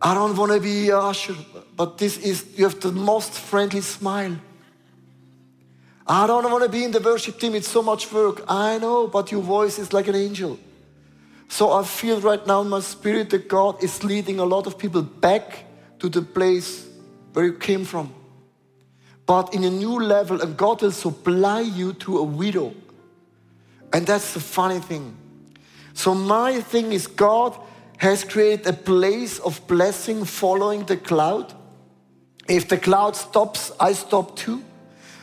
I 0.00 0.14
don't 0.14 0.36
want 0.36 0.52
to 0.52 0.60
be 0.60 0.90
a 0.90 0.98
usher, 0.98 1.34
but 1.76 1.98
this 1.98 2.18
is, 2.18 2.44
you 2.56 2.64
have 2.64 2.80
the 2.80 2.92
most 2.92 3.32
friendly 3.32 3.80
smile. 3.80 4.36
I 6.06 6.26
don't 6.26 6.50
want 6.50 6.62
to 6.62 6.68
be 6.68 6.84
in 6.84 6.92
the 6.92 7.00
worship 7.00 7.40
team, 7.40 7.54
it's 7.54 7.68
so 7.68 7.82
much 7.82 8.12
work. 8.12 8.44
I 8.48 8.78
know, 8.78 9.08
but 9.08 9.32
your 9.32 9.42
voice 9.42 9.78
is 9.78 9.92
like 9.92 10.08
an 10.08 10.14
angel. 10.14 10.58
So 11.48 11.72
I 11.72 11.84
feel 11.84 12.20
right 12.20 12.44
now 12.46 12.60
in 12.60 12.68
my 12.68 12.80
spirit 12.80 13.30
that 13.30 13.48
God 13.48 13.82
is 13.82 14.04
leading 14.04 14.38
a 14.38 14.44
lot 14.44 14.66
of 14.66 14.78
people 14.78 15.02
back 15.02 15.64
to 15.98 16.08
the 16.08 16.22
place 16.22 16.86
where 17.32 17.46
you 17.46 17.54
came 17.54 17.84
from. 17.84 18.12
But 19.24 19.54
in 19.54 19.64
a 19.64 19.70
new 19.70 20.00
level, 20.00 20.40
and 20.40 20.56
God 20.56 20.82
will 20.82 20.92
supply 20.92 21.60
you 21.60 21.92
to 21.94 22.18
a 22.18 22.22
widow 22.22 22.74
and 23.92 24.06
that's 24.06 24.34
the 24.34 24.40
funny 24.40 24.80
thing. 24.80 25.16
So, 25.94 26.14
my 26.14 26.60
thing 26.60 26.92
is, 26.92 27.06
God 27.06 27.58
has 27.98 28.24
created 28.24 28.66
a 28.66 28.72
place 28.72 29.38
of 29.38 29.66
blessing 29.66 30.24
following 30.24 30.84
the 30.84 30.96
cloud. 30.96 31.54
If 32.48 32.68
the 32.68 32.78
cloud 32.78 33.16
stops, 33.16 33.72
I 33.80 33.92
stop 33.92 34.36
too. 34.36 34.62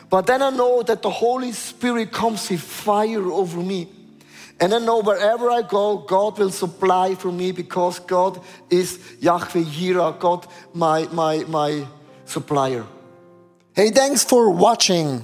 But 0.09 0.27
then 0.27 0.41
I 0.41 0.49
know 0.49 0.83
that 0.83 1.01
the 1.01 1.09
Holy 1.09 1.51
Spirit 1.51 2.11
comes 2.11 2.49
with 2.49 2.61
fire 2.61 3.31
over 3.31 3.59
me. 3.59 3.87
And 4.59 4.73
I 4.73 4.79
know 4.79 5.01
wherever 5.01 5.49
I 5.49 5.61
go, 5.63 5.97
God 5.97 6.37
will 6.37 6.51
supply 6.51 7.15
for 7.15 7.31
me 7.31 7.51
because 7.51 7.99
God 7.99 8.39
is 8.69 8.99
Yahweh 9.19 9.63
Jireh, 9.63 10.15
God, 10.19 10.47
my, 10.73 11.07
my, 11.11 11.43
my 11.45 11.87
supplier. 12.25 12.85
Hey, 13.75 13.89
thanks 13.89 14.23
for 14.23 14.51
watching. 14.51 15.23